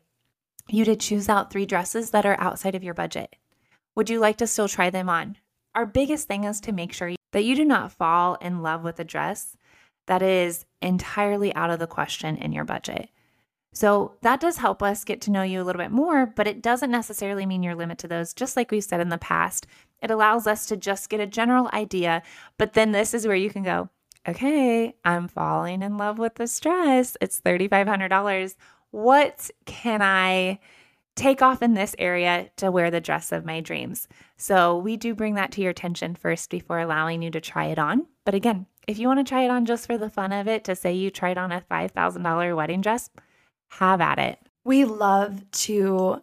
you 0.69 0.85
did 0.85 1.00
choose 1.00 1.31
out 1.31 1.50
three 1.50 1.64
dresses 1.64 2.11
that 2.11 2.26
are 2.26 2.38
outside 2.38 2.75
of 2.75 2.85
your 2.85 2.93
budget. 2.93 3.35
Would 3.95 4.11
you 4.11 4.19
like 4.19 4.37
to 4.37 4.47
still 4.47 4.69
try 4.69 4.91
them 4.91 5.09
on? 5.09 5.38
Our 5.75 5.87
biggest 5.87 6.29
thing 6.29 6.45
is 6.45 6.61
to 6.61 6.73
make 6.73 6.93
sure 6.93 7.14
that 7.33 7.45
you 7.45 7.57
do 7.57 7.64
not 7.64 7.91
fall 7.91 8.35
in 8.43 8.61
love 8.61 8.85
with 8.85 9.00
a 9.00 9.05
dress 9.05 9.57
that 10.05 10.21
is 10.21 10.67
entirely 10.83 11.55
out 11.55 11.71
of 11.71 11.79
the 11.79 11.87
question 11.87 12.37
in 12.37 12.53
your 12.53 12.64
budget. 12.67 13.09
So 13.75 14.14
that 14.23 14.40
does 14.40 14.57
help 14.57 14.83
us 14.83 15.04
get 15.04 15.21
to 15.23 15.33
know 15.33 15.43
you 15.43 15.61
a 15.61 15.64
little 15.64 15.83
bit 15.83 15.90
more, 15.90 16.26
but 16.26 16.47
it 16.47 16.62
doesn't 16.62 16.93
necessarily 16.93 17.45
mean 17.45 17.62
you're 17.62 17.75
limited 17.75 17.99
to 18.02 18.09
those. 18.09 18.33
Just 18.33 18.57
like 18.57 18.71
we've 18.71 18.85
said 18.85 19.00
in 19.00 19.09
the 19.09 19.19
past, 19.19 19.66
it 20.00 20.12
allows 20.12 20.47
us 20.47 20.66
to 20.66 20.76
just 20.76 21.11
get 21.11 21.21
a 21.21 21.26
general 21.26 21.69
idea. 21.73 22.23
But 22.57 22.75
then 22.75 22.93
this 22.93 23.12
is 23.12 23.26
where 23.26 23.37
you 23.37 23.50
can 23.50 23.64
go, 23.64 23.90
okay, 24.28 24.95
I'm 25.04 25.26
falling 25.26 25.83
in 25.83 25.97
love 25.97 26.19
with 26.19 26.37
this 26.37 26.59
dress. 26.61 27.16
It's 27.21 27.40
$3,500. 27.40 28.54
What 28.93 29.50
can 29.66 30.02
I 30.02 30.61
take 31.16 31.42
off 31.42 31.61
in 31.61 31.75
this 31.75 31.96
area 31.99 32.51
to 32.59 32.70
wear 32.70 32.92
the 32.92 33.01
dress 33.01 33.33
of 33.33 33.44
my 33.44 33.61
dreams? 33.61 34.07
So 34.37 34.79
we 34.79 34.96
do 34.96 35.16
bring 35.16 35.35
that 35.35 35.51
to 35.53 35.61
your 35.61 35.70
attention 35.70 36.14
first 36.14 36.49
before 36.49 36.79
allowing 36.79 37.22
you 37.22 37.31
to 37.33 37.40
try 37.40 37.66
it 37.66 37.79
on. 37.81 38.07
But 38.25 38.37
again, 38.37 38.66
if 38.87 38.99
you 38.99 39.09
want 39.09 39.18
to 39.18 39.29
try 39.29 39.42
it 39.42 39.51
on 39.51 39.66
just 39.66 39.87
for 39.87 39.99
the 39.99 40.11
fun 40.11 40.33
of 40.33 40.46
it, 40.46 40.62
to 40.64 40.77
say 40.77 40.92
you 40.92 41.11
tried 41.11 41.38
on 41.38 41.51
a 41.51 41.64
$5,000 41.68 42.57
wedding 42.57 42.81
dress, 42.81 43.11
have 43.68 44.00
at 44.00 44.18
it. 44.18 44.38
We 44.64 44.85
love 44.85 45.50
to 45.53 46.22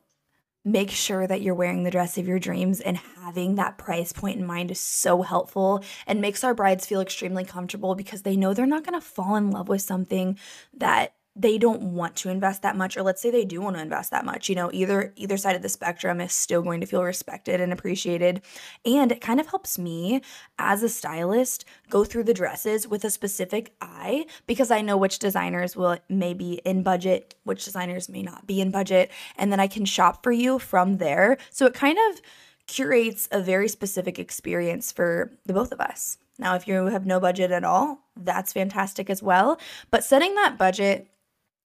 make 0.63 0.91
sure 0.91 1.25
that 1.25 1.41
you're 1.41 1.56
wearing 1.56 1.84
the 1.84 1.91
dress 1.91 2.17
of 2.17 2.27
your 2.27 2.39
dreams 2.39 2.80
and 2.82 2.97
having 2.97 3.56
that 3.56 3.77
price 3.77 4.13
point 4.13 4.39
in 4.39 4.45
mind 4.45 4.69
is 4.69 4.80
so 4.80 5.23
helpful 5.23 5.84
and 6.06 6.21
makes 6.21 6.43
our 6.43 6.54
brides 6.54 6.86
feel 6.86 7.01
extremely 7.01 7.43
comfortable 7.43 7.95
because 7.95 8.21
they 8.21 8.36
know 8.36 8.54
they're 8.54 8.67
not 8.67 8.86
going 8.86 8.99
to 8.99 9.06
fall 9.06 9.36
in 9.36 9.49
love 9.49 9.67
with 9.67 9.82
something 9.82 10.38
that 10.75 11.15
they 11.36 11.58
don't 11.58 11.82
want 11.82 12.15
to 12.17 12.30
invest 12.30 12.62
that 12.62 12.76
much 12.76 12.98
or 12.98 13.04
let's 13.04 13.22
say 13.22 13.32
they 13.32 13.46
do 13.46 13.62
want 13.62 13.76
to 13.76 13.82
invest 13.82 14.12
that 14.12 14.26
much 14.26 14.50
you 14.50 14.56
know 14.56 14.70
either 14.74 15.13
either 15.15 15.38
side 15.38 15.56
of 15.56 15.62
the 15.62 15.70
spectrum 15.70 16.20
is 16.20 16.34
still 16.34 16.62
going 16.62 16.82
to 16.82 16.88
feel 16.88 17.04
respected 17.04 17.62
and 17.62 17.72
appreciated. 17.72 18.41
And 18.86 19.12
it 19.12 19.22
kind 19.22 19.39
of 19.39 19.48
helps 19.48 19.78
me 19.80 20.22
as 20.60 20.84
a 20.84 20.89
stylist 20.89 21.65
go 21.89 22.04
through 22.04 22.26
the 22.26 22.34
dresses 22.34 22.88
with 22.88 23.04
a 23.04 23.10
specific 23.10 23.74
eye 23.82 24.26
because 24.48 24.72
i 24.72 24.82
know 24.82 24.98
which 24.98 25.20
designers 25.20 25.76
will 25.76 25.98
may 26.10 26.34
be 26.34 26.62
in 26.65 26.84
budget 26.84 27.36
which 27.44 27.63
designers 27.65 28.10
may 28.10 28.22
not 28.22 28.48
be 28.48 28.62
in 28.62 28.72
budget 28.72 29.12
and 29.38 29.52
then 29.52 29.60
i 29.60 29.67
can 29.67 29.86
shop 29.86 30.24
for 30.24 30.32
you 30.32 30.60
from 30.60 30.98
there. 30.98 31.38
So 31.50 31.65
it 31.65 31.74
kind 31.74 31.98
of 32.10 32.22
curates 32.67 33.28
a 33.32 33.41
very 33.41 33.67
specific 33.67 34.20
experience 34.20 34.91
for 34.91 35.32
the 35.46 35.54
both 35.54 35.72
of 35.72 35.82
us. 35.82 36.17
Now, 36.39 36.56
if 36.56 36.67
you 36.67 36.86
have 36.86 37.06
no 37.06 37.20
budget 37.20 37.52
at 37.52 37.63
all, 37.63 38.00
that's 38.15 38.54
fantastic 38.54 39.10
as 39.10 39.22
well. 39.22 39.60
But 39.91 40.04
setting 40.04 40.34
that 40.36 40.58
budget 40.58 41.08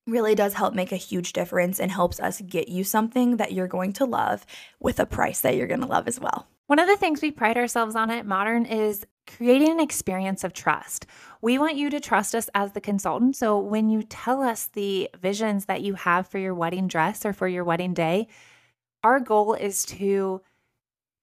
really 0.07 0.35
does 0.35 0.55
help 0.55 0.75
make 0.75 0.93
a 0.93 0.97
huge 0.97 1.33
difference 1.33 1.81
and 1.81 1.91
helps 1.91 2.21
us 2.21 2.41
get 2.41 2.69
you 2.69 2.85
something 2.85 3.37
that 3.39 3.53
you're 3.53 3.67
going 3.67 3.93
to 3.95 4.05
love 4.05 4.47
with 4.81 5.01
a 5.01 5.07
price 5.07 5.41
that 5.41 5.57
you're 5.57 5.67
going 5.67 5.81
to 5.81 5.87
love 5.87 6.07
as 6.07 6.21
well. 6.21 6.47
One 6.67 6.79
of 6.79 6.89
the 6.89 6.97
things 6.97 7.23
we 7.23 7.31
pride 7.31 7.57
ourselves 7.57 7.95
on 7.95 8.11
at 8.11 8.27
Modern 8.27 8.67
is 8.67 9.07
creating 9.27 9.71
an 9.71 9.81
experience 9.81 10.45
of 10.45 10.53
trust. 10.53 11.07
We 11.41 11.59
want 11.59 11.77
you 11.77 11.91
to 11.91 12.01
trust 12.01 12.35
us 12.35 12.49
as 12.55 12.73
the 12.73 12.81
consultant. 12.81 13.37
So 13.37 13.59
when 13.59 13.89
you 13.89 14.03
tell 14.03 14.43
us 14.43 14.67
the 14.67 15.11
visions 15.21 15.67
that 15.67 15.83
you 15.83 15.95
have 15.95 16.27
for 16.27 16.39
your 16.39 16.55
wedding 16.55 16.89
dress 16.89 17.25
or 17.25 17.33
for 17.33 17.49
your 17.49 17.65
wedding 17.65 17.95
day, 17.95 18.29
our 19.03 19.21
goal 19.21 19.55
is 19.55 19.85
to 19.87 20.41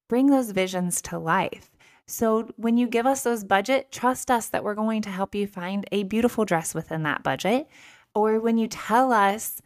bring 0.07 0.27
those 0.27 0.51
visions 0.51 1.01
to 1.03 1.19
life. 1.19 1.71
So 2.07 2.49
when 2.57 2.77
you 2.77 2.87
give 2.87 3.05
us 3.05 3.23
those 3.23 3.43
budget, 3.43 3.91
trust 3.91 4.29
us 4.29 4.47
that 4.49 4.63
we're 4.63 4.75
going 4.75 5.01
to 5.03 5.09
help 5.09 5.33
you 5.33 5.47
find 5.47 5.85
a 5.91 6.03
beautiful 6.03 6.45
dress 6.45 6.75
within 6.75 7.03
that 7.03 7.23
budget 7.23 7.67
or 8.15 8.39
when 8.39 8.57
you 8.57 8.67
tell 8.67 9.11
us 9.11 9.61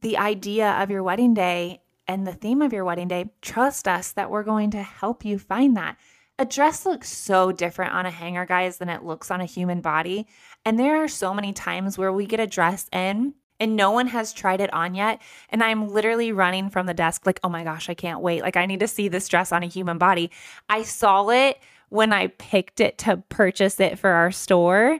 the 0.00 0.16
idea 0.16 0.70
of 0.72 0.90
your 0.90 1.02
wedding 1.02 1.34
day 1.34 1.82
and 2.06 2.26
the 2.26 2.32
theme 2.32 2.62
of 2.62 2.72
your 2.72 2.84
wedding 2.84 3.08
day, 3.08 3.30
trust 3.42 3.86
us 3.86 4.12
that 4.12 4.30
we're 4.30 4.42
going 4.42 4.70
to 4.72 4.82
help 4.82 5.24
you 5.24 5.38
find 5.38 5.76
that. 5.76 5.96
A 6.38 6.44
dress 6.44 6.86
looks 6.86 7.08
so 7.10 7.52
different 7.52 7.92
on 7.92 8.06
a 8.06 8.10
hanger, 8.10 8.46
guys, 8.46 8.78
than 8.78 8.88
it 8.88 9.04
looks 9.04 9.30
on 9.30 9.40
a 9.40 9.46
human 9.46 9.80
body. 9.80 10.26
And 10.64 10.78
there 10.78 11.04
are 11.04 11.08
so 11.08 11.34
many 11.34 11.52
times 11.52 11.98
where 11.98 12.12
we 12.12 12.26
get 12.26 12.40
a 12.40 12.46
dress 12.46 12.88
in 12.92 13.34
and 13.60 13.76
no 13.76 13.90
one 13.90 14.06
has 14.06 14.32
tried 14.32 14.62
it 14.62 14.72
on 14.72 14.94
yet. 14.94 15.20
And 15.50 15.62
I'm 15.62 15.88
literally 15.88 16.32
running 16.32 16.70
from 16.70 16.86
the 16.86 16.94
desk, 16.94 17.26
like, 17.26 17.38
oh 17.44 17.50
my 17.50 17.62
gosh, 17.62 17.90
I 17.90 17.94
can't 17.94 18.22
wait. 18.22 18.40
Like, 18.42 18.56
I 18.56 18.64
need 18.64 18.80
to 18.80 18.88
see 18.88 19.08
this 19.08 19.28
dress 19.28 19.52
on 19.52 19.62
a 19.62 19.66
human 19.66 19.98
body. 19.98 20.30
I 20.68 20.82
saw 20.82 21.28
it 21.28 21.58
when 21.90 22.12
I 22.12 22.28
picked 22.28 22.80
it 22.80 22.96
to 22.98 23.18
purchase 23.28 23.78
it 23.78 23.98
for 23.98 24.10
our 24.10 24.32
store 24.32 24.98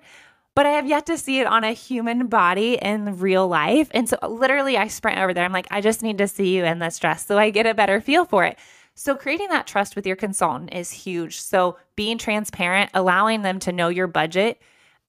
but 0.61 0.67
I 0.67 0.73
have 0.73 0.87
yet 0.87 1.07
to 1.07 1.17
see 1.17 1.41
it 1.41 1.47
on 1.47 1.65
a 1.65 1.73
human 1.73 2.27
body 2.27 2.75
in 2.75 3.17
real 3.17 3.49
life. 3.49 3.89
And 3.93 4.07
so 4.07 4.19
literally 4.29 4.77
I 4.77 4.89
sprint 4.89 5.17
over 5.17 5.33
there. 5.33 5.47
I'm 5.47 5.55
like, 5.55 5.69
I 5.71 5.81
just 5.81 6.03
need 6.03 6.19
to 6.19 6.29
see 6.29 6.55
you 6.55 6.67
in 6.67 6.81
this 6.81 6.99
dress 6.99 7.25
so 7.25 7.39
I 7.39 7.49
get 7.49 7.65
a 7.65 7.73
better 7.73 7.99
feel 8.03 8.27
for 8.27 8.45
it. 8.45 8.59
So 8.95 9.17
creating 9.17 9.49
that 9.49 9.67
trust 9.67 9.97
with 9.97 10.07
your 10.07 10.17
consultant 10.17 10.75
is 10.75 10.91
huge. 10.91 11.41
So 11.41 11.79
being 11.97 12.19
transparent, 12.19 12.91
allowing 12.93 13.41
them 13.41 13.59
to 13.61 13.73
know 13.73 13.89
your 13.89 14.07
budget, 14.07 14.61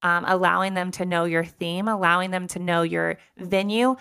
um, 0.03 0.23
allowing 0.25 0.73
them 0.73 0.89
to 0.91 1.05
know 1.05 1.25
your 1.25 1.43
theme, 1.43 1.89
allowing 1.89 2.31
them 2.31 2.47
to 2.47 2.59
know 2.59 2.83
your 2.83 3.17
venue, 3.35 3.97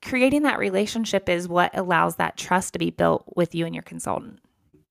creating 0.00 0.44
that 0.44 0.58
relationship 0.58 1.28
is 1.28 1.46
what 1.46 1.76
allows 1.76 2.16
that 2.16 2.38
trust 2.38 2.72
to 2.72 2.78
be 2.78 2.88
built 2.88 3.24
with 3.36 3.54
you 3.54 3.66
and 3.66 3.74
your 3.74 3.82
consultant. 3.82 4.40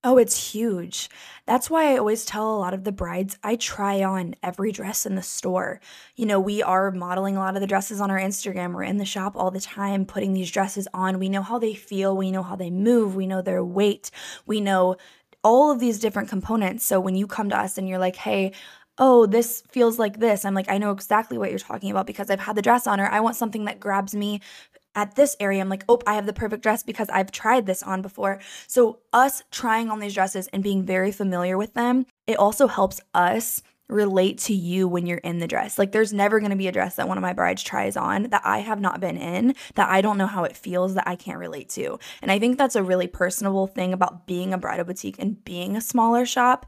Oh, 0.06 0.18
it's 0.18 0.52
huge. 0.52 1.08
That's 1.46 1.70
why 1.70 1.90
I 1.94 1.96
always 1.96 2.26
tell 2.26 2.54
a 2.54 2.60
lot 2.60 2.74
of 2.74 2.84
the 2.84 2.92
brides 2.92 3.38
I 3.42 3.56
try 3.56 4.04
on 4.04 4.34
every 4.42 4.70
dress 4.70 5.06
in 5.06 5.14
the 5.14 5.22
store. 5.22 5.80
You 6.14 6.26
know, 6.26 6.38
we 6.38 6.62
are 6.62 6.90
modeling 6.90 7.38
a 7.38 7.40
lot 7.40 7.54
of 7.54 7.62
the 7.62 7.66
dresses 7.66 8.02
on 8.02 8.10
our 8.10 8.20
Instagram. 8.20 8.74
We're 8.74 8.82
in 8.82 8.98
the 8.98 9.06
shop 9.06 9.34
all 9.34 9.50
the 9.50 9.62
time 9.62 10.04
putting 10.04 10.34
these 10.34 10.50
dresses 10.50 10.86
on. 10.92 11.18
We 11.18 11.30
know 11.30 11.40
how 11.40 11.58
they 11.58 11.72
feel, 11.72 12.14
we 12.14 12.30
know 12.30 12.42
how 12.42 12.54
they 12.54 12.70
move, 12.70 13.16
we 13.16 13.26
know 13.26 13.40
their 13.40 13.64
weight, 13.64 14.10
we 14.44 14.60
know 14.60 14.96
all 15.42 15.70
of 15.70 15.80
these 15.80 15.98
different 15.98 16.28
components. 16.28 16.84
So 16.84 17.00
when 17.00 17.14
you 17.14 17.26
come 17.26 17.48
to 17.48 17.58
us 17.58 17.78
and 17.78 17.88
you're 17.88 17.98
like, 17.98 18.16
hey, 18.16 18.52
oh, 18.98 19.26
this 19.26 19.62
feels 19.70 19.98
like 19.98 20.20
this. 20.20 20.44
I'm 20.44 20.54
like, 20.54 20.70
I 20.70 20.78
know 20.78 20.92
exactly 20.92 21.38
what 21.38 21.50
you're 21.50 21.58
talking 21.58 21.90
about 21.90 22.06
because 22.06 22.30
I've 22.30 22.40
had 22.40 22.56
the 22.56 22.62
dress 22.62 22.86
on 22.86 23.00
or 23.00 23.06
I 23.06 23.20
want 23.20 23.36
something 23.36 23.64
that 23.64 23.80
grabs 23.80 24.14
me 24.14 24.40
at 24.94 25.16
this 25.16 25.36
area, 25.40 25.60
I'm 25.60 25.68
like, 25.68 25.84
oh, 25.88 26.00
I 26.06 26.14
have 26.14 26.26
the 26.26 26.32
perfect 26.32 26.62
dress 26.62 26.82
because 26.82 27.08
I've 27.08 27.30
tried 27.30 27.66
this 27.66 27.82
on 27.82 28.02
before. 28.02 28.40
So, 28.66 29.00
us 29.12 29.42
trying 29.50 29.90
on 29.90 30.00
these 30.00 30.14
dresses 30.14 30.48
and 30.48 30.62
being 30.62 30.84
very 30.84 31.12
familiar 31.12 31.56
with 31.56 31.74
them, 31.74 32.06
it 32.26 32.38
also 32.38 32.66
helps 32.66 33.00
us 33.12 33.62
relate 33.88 34.38
to 34.38 34.54
you 34.54 34.88
when 34.88 35.06
you're 35.06 35.18
in 35.18 35.38
the 35.38 35.46
dress. 35.46 35.78
Like, 35.78 35.92
there's 35.92 36.12
never 36.12 36.40
gonna 36.40 36.56
be 36.56 36.68
a 36.68 36.72
dress 36.72 36.96
that 36.96 37.08
one 37.08 37.18
of 37.18 37.22
my 37.22 37.32
brides 37.32 37.62
tries 37.62 37.96
on 37.96 38.24
that 38.30 38.42
I 38.44 38.58
have 38.58 38.80
not 38.80 39.00
been 39.00 39.16
in, 39.16 39.54
that 39.74 39.90
I 39.90 40.00
don't 40.00 40.18
know 40.18 40.26
how 40.26 40.44
it 40.44 40.56
feels, 40.56 40.94
that 40.94 41.06
I 41.06 41.16
can't 41.16 41.38
relate 41.38 41.68
to. 41.70 41.98
And 42.22 42.30
I 42.30 42.38
think 42.38 42.56
that's 42.56 42.76
a 42.76 42.82
really 42.82 43.06
personable 43.06 43.66
thing 43.66 43.92
about 43.92 44.26
being 44.26 44.54
a 44.54 44.58
bridal 44.58 44.86
boutique 44.86 45.18
and 45.18 45.44
being 45.44 45.76
a 45.76 45.80
smaller 45.80 46.24
shop 46.24 46.66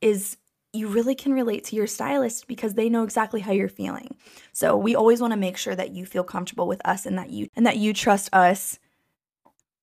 is 0.00 0.36
you 0.72 0.88
really 0.88 1.14
can 1.14 1.32
relate 1.32 1.64
to 1.64 1.76
your 1.76 1.86
stylist 1.86 2.46
because 2.46 2.74
they 2.74 2.88
know 2.88 3.02
exactly 3.02 3.40
how 3.40 3.52
you're 3.52 3.68
feeling. 3.68 4.14
So 4.52 4.76
we 4.76 4.94
always 4.94 5.20
want 5.20 5.32
to 5.32 5.38
make 5.38 5.56
sure 5.56 5.74
that 5.74 5.92
you 5.92 6.04
feel 6.04 6.24
comfortable 6.24 6.66
with 6.66 6.86
us 6.86 7.06
and 7.06 7.16
that 7.18 7.30
you 7.30 7.48
and 7.56 7.66
that 7.66 7.78
you 7.78 7.94
trust 7.94 8.28
us 8.32 8.78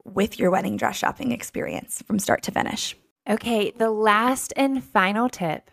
with 0.03 0.39
your 0.39 0.51
wedding 0.51 0.77
dress 0.77 0.95
shopping 0.95 1.31
experience 1.31 2.03
from 2.03 2.19
start 2.19 2.43
to 2.43 2.51
finish. 2.51 2.95
Okay, 3.27 3.71
the 3.71 3.89
last 3.89 4.53
and 4.55 4.83
final 4.83 5.29
tip 5.29 5.71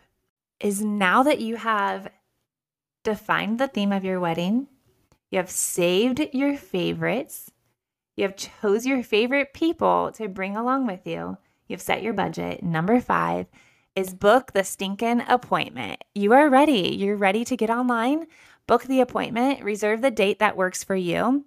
is 0.59 0.81
now 0.81 1.21
that 1.23 1.39
you 1.39 1.55
have 1.57 2.07
defined 3.03 3.59
the 3.59 3.67
theme 3.67 3.91
of 3.91 4.03
your 4.03 4.19
wedding, 4.19 4.67
you 5.29 5.37
have 5.37 5.51
saved 5.51 6.19
your 6.33 6.57
favorites, 6.57 7.51
you 8.15 8.23
have 8.23 8.35
chose 8.35 8.85
your 8.85 9.03
favorite 9.03 9.53
people 9.53 10.11
to 10.15 10.27
bring 10.27 10.55
along 10.55 10.87
with 10.87 11.05
you, 11.05 11.37
you've 11.67 11.81
set 11.81 12.01
your 12.01 12.13
budget. 12.13 12.63
Number 12.63 12.99
5, 12.99 13.45
is 13.95 14.13
book 14.13 14.53
the 14.53 14.63
stinking 14.63 15.21
appointment. 15.27 16.03
You 16.15 16.33
are 16.33 16.49
ready. 16.49 16.95
You're 16.95 17.17
ready 17.17 17.45
to 17.45 17.57
get 17.57 17.69
online, 17.69 18.27
book 18.67 18.83
the 18.83 19.01
appointment, 19.01 19.63
reserve 19.63 20.01
the 20.01 20.11
date 20.11 20.39
that 20.39 20.57
works 20.57 20.83
for 20.83 20.95
you, 20.95 21.45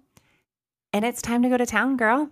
and 0.93 1.05
it's 1.05 1.21
time 1.21 1.43
to 1.43 1.49
go 1.49 1.57
to 1.57 1.65
town, 1.65 1.97
girl. 1.97 2.29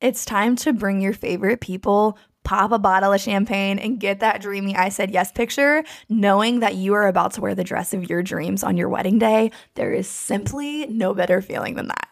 It's 0.00 0.24
time 0.24 0.56
to 0.56 0.72
bring 0.72 1.00
your 1.00 1.12
favorite 1.12 1.60
people, 1.60 2.18
pop 2.44 2.72
a 2.72 2.78
bottle 2.78 3.12
of 3.12 3.20
champagne, 3.20 3.78
and 3.78 3.98
get 3.98 4.20
that 4.20 4.40
dreamy 4.42 4.76
I 4.76 4.90
said 4.90 5.10
yes 5.10 5.32
picture, 5.32 5.82
knowing 6.08 6.60
that 6.60 6.76
you 6.76 6.94
are 6.94 7.06
about 7.06 7.32
to 7.32 7.40
wear 7.40 7.54
the 7.54 7.64
dress 7.64 7.94
of 7.94 8.08
your 8.08 8.22
dreams 8.22 8.62
on 8.62 8.76
your 8.76 8.88
wedding 8.88 9.18
day. 9.18 9.50
There 9.74 9.92
is 9.92 10.06
simply 10.06 10.86
no 10.86 11.14
better 11.14 11.40
feeling 11.40 11.74
than 11.74 11.88
that. 11.88 12.08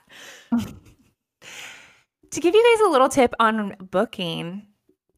to 2.31 2.41
give 2.41 2.55
you 2.55 2.77
guys 2.77 2.89
a 2.89 2.91
little 2.91 3.09
tip 3.09 3.35
on 3.39 3.77
booking, 3.79 4.67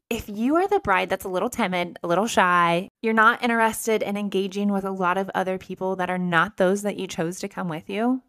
if 0.09 0.29
you 0.29 0.55
are 0.55 0.67
the 0.67 0.79
bride 0.79 1.09
that's 1.09 1.25
a 1.25 1.29
little 1.29 1.49
timid, 1.49 1.97
a 2.03 2.07
little 2.07 2.27
shy, 2.27 2.89
you're 3.01 3.13
not 3.13 3.43
interested 3.43 4.03
in 4.03 4.17
engaging 4.17 4.71
with 4.71 4.85
a 4.85 4.91
lot 4.91 5.17
of 5.17 5.31
other 5.33 5.57
people 5.57 5.95
that 5.95 6.09
are 6.09 6.17
not 6.17 6.57
those 6.57 6.83
that 6.83 6.97
you 6.97 7.07
chose 7.07 7.39
to 7.39 7.47
come 7.47 7.67
with 7.67 7.89
you, 7.89 8.21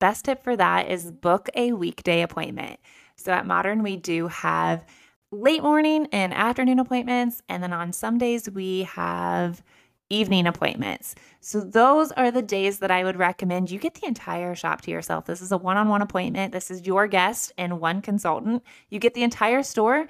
best 0.00 0.24
tip 0.24 0.42
for 0.42 0.56
that 0.56 0.88
is 0.88 1.12
book 1.12 1.48
a 1.54 1.72
weekday 1.72 2.22
appointment. 2.22 2.80
So 3.14 3.30
at 3.32 3.46
Modern, 3.46 3.84
we 3.84 3.96
do 3.96 4.26
have 4.28 4.84
late 5.30 5.62
morning 5.62 6.08
and 6.10 6.34
afternoon 6.34 6.80
appointments. 6.80 7.40
And 7.48 7.62
then 7.62 7.72
on 7.72 7.92
some 7.92 8.18
days, 8.18 8.50
we 8.50 8.82
have 8.82 9.62
evening 10.10 10.46
appointments. 10.46 11.14
So 11.40 11.60
those 11.60 12.12
are 12.12 12.30
the 12.30 12.42
days 12.42 12.80
that 12.80 12.90
I 12.90 13.04
would 13.04 13.16
recommend 13.16 13.70
you 13.70 13.78
get 13.78 13.94
the 13.94 14.06
entire 14.06 14.54
shop 14.54 14.82
to 14.82 14.90
yourself. 14.90 15.24
This 15.24 15.40
is 15.40 15.52
a 15.52 15.56
one-on-one 15.56 16.02
appointment. 16.02 16.52
This 16.52 16.70
is 16.70 16.86
your 16.86 17.06
guest 17.06 17.52
and 17.56 17.80
one 17.80 18.02
consultant. 18.02 18.62
You 18.90 18.98
get 18.98 19.14
the 19.14 19.22
entire 19.22 19.62
store 19.62 20.08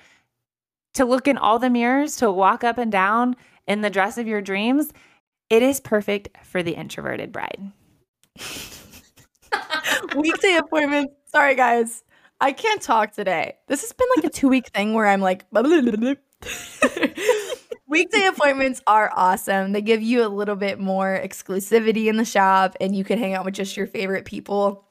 to 0.94 1.04
look 1.04 1.28
in 1.28 1.38
all 1.38 1.58
the 1.58 1.70
mirrors, 1.70 2.16
to 2.16 2.30
walk 2.30 2.64
up 2.64 2.78
and 2.78 2.92
down 2.92 3.36
in 3.66 3.80
the 3.80 3.90
dress 3.90 4.18
of 4.18 4.26
your 4.26 4.42
dreams, 4.42 4.92
it 5.50 5.62
is 5.62 5.80
perfect 5.80 6.28
for 6.44 6.62
the 6.62 6.72
introverted 6.72 7.32
bride. 7.32 7.72
Weekday 10.16 10.56
appointments. 10.56 11.14
Sorry, 11.26 11.54
guys. 11.54 12.02
I 12.40 12.52
can't 12.52 12.82
talk 12.82 13.12
today. 13.12 13.54
This 13.68 13.82
has 13.82 13.92
been 13.92 14.08
like 14.16 14.24
a 14.24 14.30
two 14.30 14.48
week 14.48 14.68
thing 14.68 14.94
where 14.94 15.06
I'm 15.06 15.20
like, 15.20 15.44
weekday 17.86 18.26
appointments 18.26 18.82
are 18.86 19.12
awesome. 19.14 19.72
They 19.72 19.82
give 19.82 20.02
you 20.02 20.26
a 20.26 20.28
little 20.28 20.56
bit 20.56 20.80
more 20.80 21.20
exclusivity 21.22 22.06
in 22.06 22.16
the 22.16 22.24
shop 22.24 22.74
and 22.80 22.96
you 22.96 23.04
can 23.04 23.18
hang 23.18 23.34
out 23.34 23.44
with 23.44 23.54
just 23.54 23.76
your 23.76 23.86
favorite 23.86 24.24
people 24.24 24.84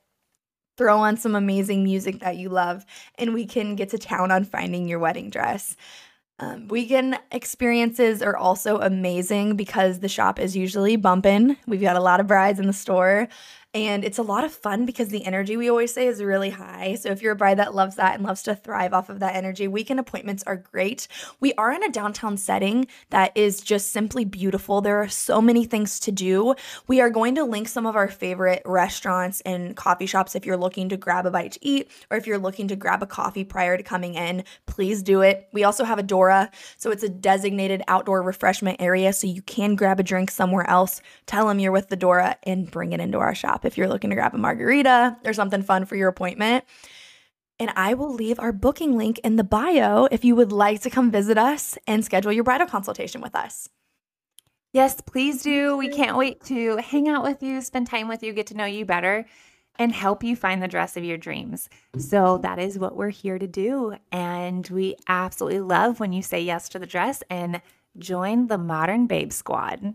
throw 0.81 0.97
on 0.97 1.15
some 1.15 1.35
amazing 1.35 1.83
music 1.83 2.21
that 2.21 2.37
you 2.37 2.49
love, 2.49 2.83
and 3.19 3.35
we 3.35 3.45
can 3.45 3.75
get 3.75 3.89
to 3.89 3.99
town 3.99 4.31
on 4.31 4.43
finding 4.43 4.87
your 4.87 4.97
wedding 4.97 5.29
dress. 5.29 5.75
Um, 6.39 6.67
weekend 6.69 7.19
experiences 7.31 8.23
are 8.23 8.35
also 8.35 8.79
amazing 8.79 9.57
because 9.57 9.99
the 9.99 10.09
shop 10.09 10.39
is 10.39 10.57
usually 10.57 10.95
bumping. 10.95 11.55
We've 11.67 11.81
got 11.81 11.97
a 11.97 12.01
lot 12.01 12.19
of 12.19 12.25
brides 12.25 12.59
in 12.59 12.65
the 12.65 12.73
store. 12.73 13.27
And 13.73 14.03
it's 14.03 14.17
a 14.17 14.23
lot 14.23 14.43
of 14.43 14.51
fun 14.51 14.85
because 14.85 15.07
the 15.07 15.23
energy 15.23 15.55
we 15.55 15.69
always 15.69 15.93
say 15.93 16.05
is 16.05 16.21
really 16.21 16.49
high. 16.49 16.95
So 16.95 17.07
if 17.09 17.21
you're 17.21 17.31
a 17.31 17.37
bride 17.37 17.59
that 17.59 17.73
loves 17.73 17.95
that 17.95 18.15
and 18.15 18.23
loves 18.23 18.43
to 18.43 18.53
thrive 18.53 18.93
off 18.93 19.09
of 19.09 19.19
that 19.21 19.37
energy, 19.37 19.65
weekend 19.65 19.97
appointments 19.97 20.43
are 20.45 20.57
great. 20.57 21.07
We 21.39 21.53
are 21.53 21.71
in 21.71 21.81
a 21.81 21.89
downtown 21.89 22.35
setting 22.35 22.87
that 23.11 23.31
is 23.33 23.61
just 23.61 23.91
simply 23.91 24.25
beautiful. 24.25 24.81
There 24.81 25.01
are 25.01 25.07
so 25.07 25.41
many 25.41 25.63
things 25.63 26.01
to 26.01 26.11
do. 26.11 26.53
We 26.87 26.99
are 26.99 27.09
going 27.09 27.35
to 27.35 27.45
link 27.45 27.69
some 27.69 27.85
of 27.85 27.95
our 27.95 28.09
favorite 28.09 28.61
restaurants 28.65 29.39
and 29.41 29.73
coffee 29.77 30.05
shops 30.05 30.35
if 30.35 30.45
you're 30.45 30.57
looking 30.57 30.89
to 30.89 30.97
grab 30.97 31.25
a 31.25 31.31
bite 31.31 31.53
to 31.53 31.65
eat 31.65 31.89
or 32.09 32.17
if 32.17 32.27
you're 32.27 32.37
looking 32.37 32.67
to 32.67 32.75
grab 32.75 33.01
a 33.01 33.07
coffee 33.07 33.45
prior 33.45 33.77
to 33.77 33.83
coming 33.83 34.15
in, 34.15 34.43
please 34.65 35.01
do 35.01 35.21
it. 35.21 35.47
We 35.53 35.63
also 35.63 35.85
have 35.85 35.97
a 35.97 36.03
Dora, 36.03 36.51
so 36.75 36.91
it's 36.91 37.03
a 37.03 37.09
designated 37.09 37.83
outdoor 37.87 38.21
refreshment 38.21 38.81
area 38.81 39.13
so 39.13 39.27
you 39.27 39.41
can 39.41 39.77
grab 39.77 40.01
a 40.01 40.03
drink 40.03 40.29
somewhere 40.29 40.69
else. 40.69 41.01
Tell 41.25 41.47
them 41.47 41.59
you're 41.59 41.71
with 41.71 41.87
the 41.87 41.95
Dora 41.95 42.35
and 42.43 42.69
bring 42.69 42.91
it 42.91 42.99
into 42.99 43.19
our 43.19 43.33
shop 43.33 43.60
if 43.63 43.77
you're 43.77 43.87
looking 43.87 44.09
to 44.09 44.15
grab 44.15 44.33
a 44.33 44.37
margarita 44.37 45.17
or 45.25 45.33
something 45.33 45.61
fun 45.61 45.85
for 45.85 45.95
your 45.95 46.09
appointment. 46.09 46.65
And 47.59 47.71
I 47.75 47.93
will 47.93 48.13
leave 48.13 48.39
our 48.39 48.51
booking 48.51 48.97
link 48.97 49.19
in 49.19 49.35
the 49.35 49.43
bio 49.43 50.05
if 50.11 50.25
you 50.25 50.35
would 50.35 50.51
like 50.51 50.81
to 50.81 50.89
come 50.89 51.11
visit 51.11 51.37
us 51.37 51.77
and 51.85 52.03
schedule 52.03 52.31
your 52.31 52.43
bridal 52.43 52.67
consultation 52.67 53.21
with 53.21 53.35
us. 53.35 53.69
Yes, 54.73 54.99
please 55.01 55.43
do. 55.43 55.77
We 55.77 55.89
can't 55.89 56.17
wait 56.17 56.43
to 56.45 56.77
hang 56.77 57.09
out 57.09 57.23
with 57.23 57.43
you, 57.43 57.61
spend 57.61 57.87
time 57.87 58.07
with 58.07 58.23
you, 58.23 58.33
get 58.33 58.47
to 58.47 58.57
know 58.57 58.65
you 58.65 58.85
better, 58.85 59.25
and 59.77 59.91
help 59.91 60.23
you 60.23 60.35
find 60.35 60.63
the 60.63 60.67
dress 60.67 60.95
of 60.95 61.03
your 61.03 61.17
dreams. 61.17 61.69
So 61.97 62.37
that 62.39 62.57
is 62.57 62.79
what 62.79 62.95
we're 62.95 63.09
here 63.09 63.37
to 63.37 63.47
do. 63.47 63.95
And 64.11 64.67
we 64.69 64.95
absolutely 65.07 65.59
love 65.59 65.99
when 65.99 66.13
you 66.13 66.21
say 66.21 66.41
yes 66.41 66.69
to 66.69 66.79
the 66.79 66.85
dress 66.85 67.21
and 67.29 67.61
join 67.97 68.47
the 68.47 68.57
Modern 68.57 69.07
Babe 69.07 69.31
Squad. 69.31 69.93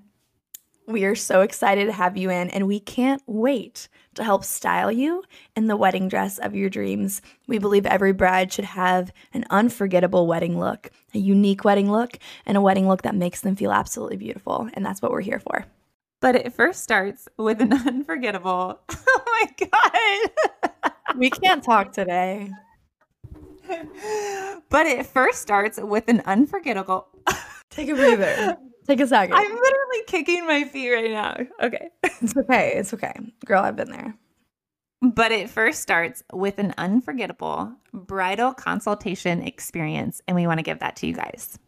We 0.86 1.04
are 1.04 1.16
so 1.16 1.40
excited 1.40 1.86
to 1.86 1.92
have 1.92 2.16
you 2.16 2.30
in, 2.30 2.48
and 2.50 2.68
we 2.68 2.78
can't 2.78 3.20
wait 3.26 3.88
to 4.14 4.22
help 4.22 4.44
style 4.44 4.92
you 4.92 5.24
in 5.56 5.66
the 5.66 5.76
wedding 5.76 6.08
dress 6.08 6.38
of 6.38 6.54
your 6.54 6.70
dreams. 6.70 7.20
We 7.48 7.58
believe 7.58 7.86
every 7.86 8.12
bride 8.12 8.52
should 8.52 8.66
have 8.66 9.12
an 9.34 9.44
unforgettable 9.50 10.28
wedding 10.28 10.60
look, 10.60 10.90
a 11.12 11.18
unique 11.18 11.64
wedding 11.64 11.90
look, 11.90 12.20
and 12.46 12.56
a 12.56 12.60
wedding 12.60 12.86
look 12.86 13.02
that 13.02 13.16
makes 13.16 13.40
them 13.40 13.56
feel 13.56 13.72
absolutely 13.72 14.16
beautiful. 14.16 14.68
And 14.74 14.86
that's 14.86 15.02
what 15.02 15.10
we're 15.10 15.22
here 15.22 15.40
for. 15.40 15.64
But 16.20 16.36
it 16.36 16.52
first 16.52 16.84
starts 16.84 17.28
with 17.36 17.60
an 17.60 17.72
unforgettable. 17.86 18.80
Oh 19.18 19.48
my 19.60 19.68
God. 20.80 20.92
we 21.16 21.28
can't 21.28 21.62
talk 21.62 21.92
today. 21.92 22.50
But 23.68 24.86
it 24.86 25.04
first 25.04 25.42
starts 25.42 25.78
with 25.78 26.08
an 26.08 26.22
unforgettable. 26.24 27.08
Take 27.70 27.90
a 27.90 27.94
breather. 27.94 28.56
Take 28.86 29.00
a 29.00 29.06
second. 29.06 29.34
I'm 29.34 29.50
literally 29.50 30.02
kicking 30.06 30.46
my 30.46 30.64
feet 30.64 30.90
right 30.90 31.10
now. 31.10 31.36
Okay. 31.60 31.88
It's 32.22 32.36
okay. 32.36 32.72
It's 32.76 32.94
okay. 32.94 33.12
Girl, 33.44 33.62
I've 33.62 33.76
been 33.76 33.90
there. 33.90 34.14
But 35.02 35.32
it 35.32 35.50
first 35.50 35.82
starts 35.82 36.22
with 36.32 36.58
an 36.58 36.72
unforgettable 36.78 37.72
bridal 37.92 38.54
consultation 38.54 39.42
experience, 39.42 40.22
and 40.26 40.34
we 40.34 40.46
want 40.46 40.58
to 40.58 40.62
give 40.62 40.78
that 40.78 40.96
to 40.96 41.06
you 41.06 41.12
guys. 41.12 41.58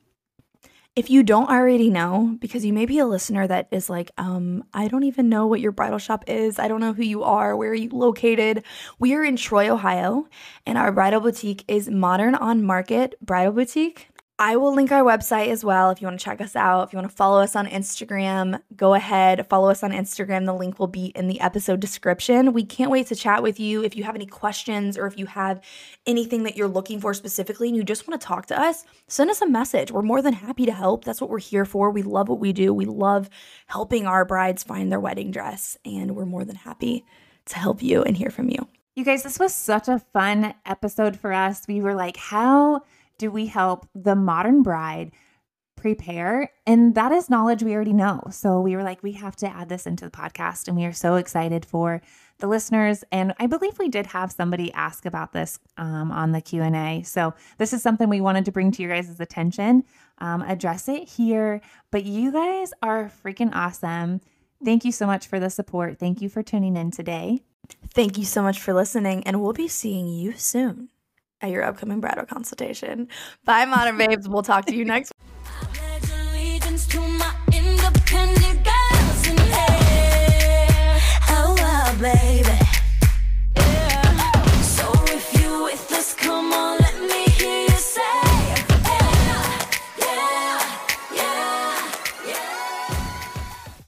If 0.97 1.11
you 1.11 1.23
don't 1.23 1.51
already 1.51 1.91
know, 1.91 2.37
because 2.41 2.65
you 2.65 2.73
may 2.73 2.87
be 2.87 2.99
a 2.99 3.07
listener 3.07 3.47
that 3.47 3.69
is 3.71 3.89
like, 3.89 4.11
um, 4.19 4.65
I 4.75 4.89
don't 4.89 5.05
even 5.05 5.29
know 5.29 5.47
what 5.47 5.61
your 5.61 5.71
bridal 5.71 5.99
shop 5.99 6.25
is. 6.27 6.59
I 6.59 6.67
don't 6.67 6.81
know 6.81 6.93
who 6.93 7.05
you 7.05 7.23
are. 7.23 7.57
Where 7.57 7.71
are 7.71 7.75
you 7.75 7.91
located? 7.91 8.65
We 8.99 9.15
are 9.15 9.23
in 9.23 9.37
Troy, 9.37 9.69
Ohio, 9.69 10.27
and 10.67 10.77
our 10.77 10.91
bridal 10.91 11.21
boutique 11.21 11.65
is 11.69 11.89
Modern 11.89 12.35
on 12.35 12.65
Market 12.65 13.15
Bridal 13.21 13.53
Boutique. 13.53 14.08
I 14.41 14.55
will 14.55 14.73
link 14.73 14.93
our 14.93 15.03
website 15.03 15.49
as 15.49 15.65
well 15.65 15.91
if 15.91 16.01
you 16.01 16.07
want 16.07 16.21
to 16.21 16.25
check 16.25 16.41
us 16.41 16.55
out. 16.55 16.87
If 16.87 16.93
you 16.93 16.97
want 16.99 17.11
to 17.11 17.17
follow 17.17 17.41
us 17.41 17.57
on 17.57 17.67
Instagram, 17.67 18.63
go 18.77 18.95
ahead, 18.95 19.45
follow 19.49 19.69
us 19.69 19.83
on 19.83 19.91
Instagram. 19.91 20.47
The 20.47 20.55
link 20.55 20.79
will 20.79 20.87
be 20.87 21.07
in 21.07 21.27
the 21.27 21.41
episode 21.41 21.81
description. 21.81 22.53
We 22.53 22.65
can't 22.65 22.93
wait 22.93 23.09
to 23.09 23.17
chat 23.17 23.43
with 23.43 23.59
you. 23.59 23.83
If 23.83 23.97
you 23.97 24.05
have 24.05 24.15
any 24.15 24.27
questions 24.27 24.97
or 24.97 25.07
if 25.09 25.19
you 25.19 25.27
have 25.27 25.61
anything 26.07 26.45
that 26.45 26.57
you're 26.57 26.69
looking 26.69 27.01
for 27.01 27.15
specifically 27.15 27.67
and 27.67 27.77
you 27.77 27.83
just 27.83 28.07
want 28.07 28.21
to 28.21 28.25
talk 28.25 28.47
to 28.47 28.61
us, 28.61 28.85
send 29.09 29.29
us 29.29 29.43
a 29.43 29.49
message. 29.49 29.91
We're 29.91 30.03
more 30.03 30.23
than 30.23 30.35
happy 30.35 30.67
to 30.67 30.73
help. 30.73 31.05
That's 31.05 31.21
what 31.21 31.31
we're 31.31 31.41
here 31.41 31.65
for. 31.65 31.91
We 31.91 32.03
love 32.03 32.29
what 32.29 32.39
we 32.39 32.53
do. 32.53 32.73
We 32.73 32.85
love 32.85 33.29
helping 33.67 34.07
our 34.07 34.25
brides 34.25 34.63
find 34.63 34.93
their 34.93 35.01
wedding 35.01 35.33
dress, 35.33 35.77
and 35.85 36.15
we're 36.15 36.27
more 36.27 36.45
than 36.45 36.57
happy 36.57 37.05
to 37.47 37.59
help 37.59 37.83
you 37.83 38.05
and 38.05 38.17
hear 38.17 38.31
from 38.31 38.51
you. 38.51 38.69
You 38.95 39.05
guys, 39.05 39.23
this 39.23 39.39
was 39.39 39.55
such 39.55 39.89
a 39.89 39.99
fun 40.13 40.55
episode 40.67 41.19
for 41.19 41.33
us. 41.33 41.67
We 41.67 41.81
were 41.81 41.95
like, 41.95 42.17
how 42.17 42.83
do 43.19 43.31
we 43.31 43.47
help 43.47 43.89
the 43.95 44.15
modern 44.15 44.63
bride 44.63 45.13
prepare? 45.77 46.51
And 46.67 46.95
that 46.95 47.13
is 47.13 47.31
knowledge 47.31 47.63
we 47.63 47.75
already 47.75 47.93
know. 47.93 48.23
So 48.31 48.61
we 48.61 48.75
were 48.77 48.83
like, 48.83 49.03
we 49.03 49.13
have 49.13 49.37
to 49.37 49.49
add 49.49 49.69
this 49.69 49.87
into 49.87 50.05
the 50.05 50.11
podcast. 50.11 50.69
And 50.69 50.77
we 50.77 50.85
are 50.85 50.93
so 50.93 51.17
excited 51.17 51.65
for 51.65 52.01
the 52.39 52.47
listeners. 52.47 53.05
And 53.11 53.35
I 53.39 53.47
believe 53.47 53.79
we 53.79 53.89
did 53.89 54.07
have 54.07 54.33
somebody 54.33 54.73
ask 54.73 55.05
about 55.07 55.33
this 55.33 55.59
um, 55.77 56.11
on 56.13 56.33
the 56.33 56.41
Q&A. 56.41 57.03
So 57.03 57.35
this 57.59 57.73
is 57.73 57.83
something 57.83 58.09
we 58.09 58.21
wanted 58.21 58.45
to 58.47 58.53
bring 58.53 58.71
to 58.73 58.83
your 58.83 58.95
guys' 58.95 59.21
attention, 59.21 59.85
um, 60.19 60.43
address 60.43 60.89
it 60.89 61.09
here. 61.09 61.61
But 61.91 62.05
you 62.05 62.33
guys 62.33 62.73
are 62.83 63.11
freaking 63.25 63.55
awesome. 63.55 64.21
Thank 64.65 64.85
you 64.85 64.93
so 64.93 65.07
much 65.07 65.27
for 65.27 65.39
the 65.39 65.51
support. 65.51 65.99
Thank 65.99 66.21
you 66.21 66.29
for 66.29 66.43
tuning 66.43 66.77
in 66.77 66.91
today. 66.91 67.43
Thank 67.93 68.19
you 68.19 68.25
so 68.25 68.43
much 68.43 68.59
for 68.61 68.73
listening, 68.73 69.23
and 69.25 69.43
we'll 69.43 69.53
be 69.53 69.69
seeing 69.69 70.09
you 70.09 70.33
soon 70.33 70.89
at 71.41 71.51
your 71.51 71.63
upcoming 71.63 72.01
bridal 72.01 72.27
consultation. 72.27 73.09
Bye, 73.45 73.65
Modern 73.65 73.97
Babes. 73.97 74.29
We'll 74.29 74.43
talk 74.43 74.67
to 74.67 74.75
you 74.75 74.85
next 74.85 75.13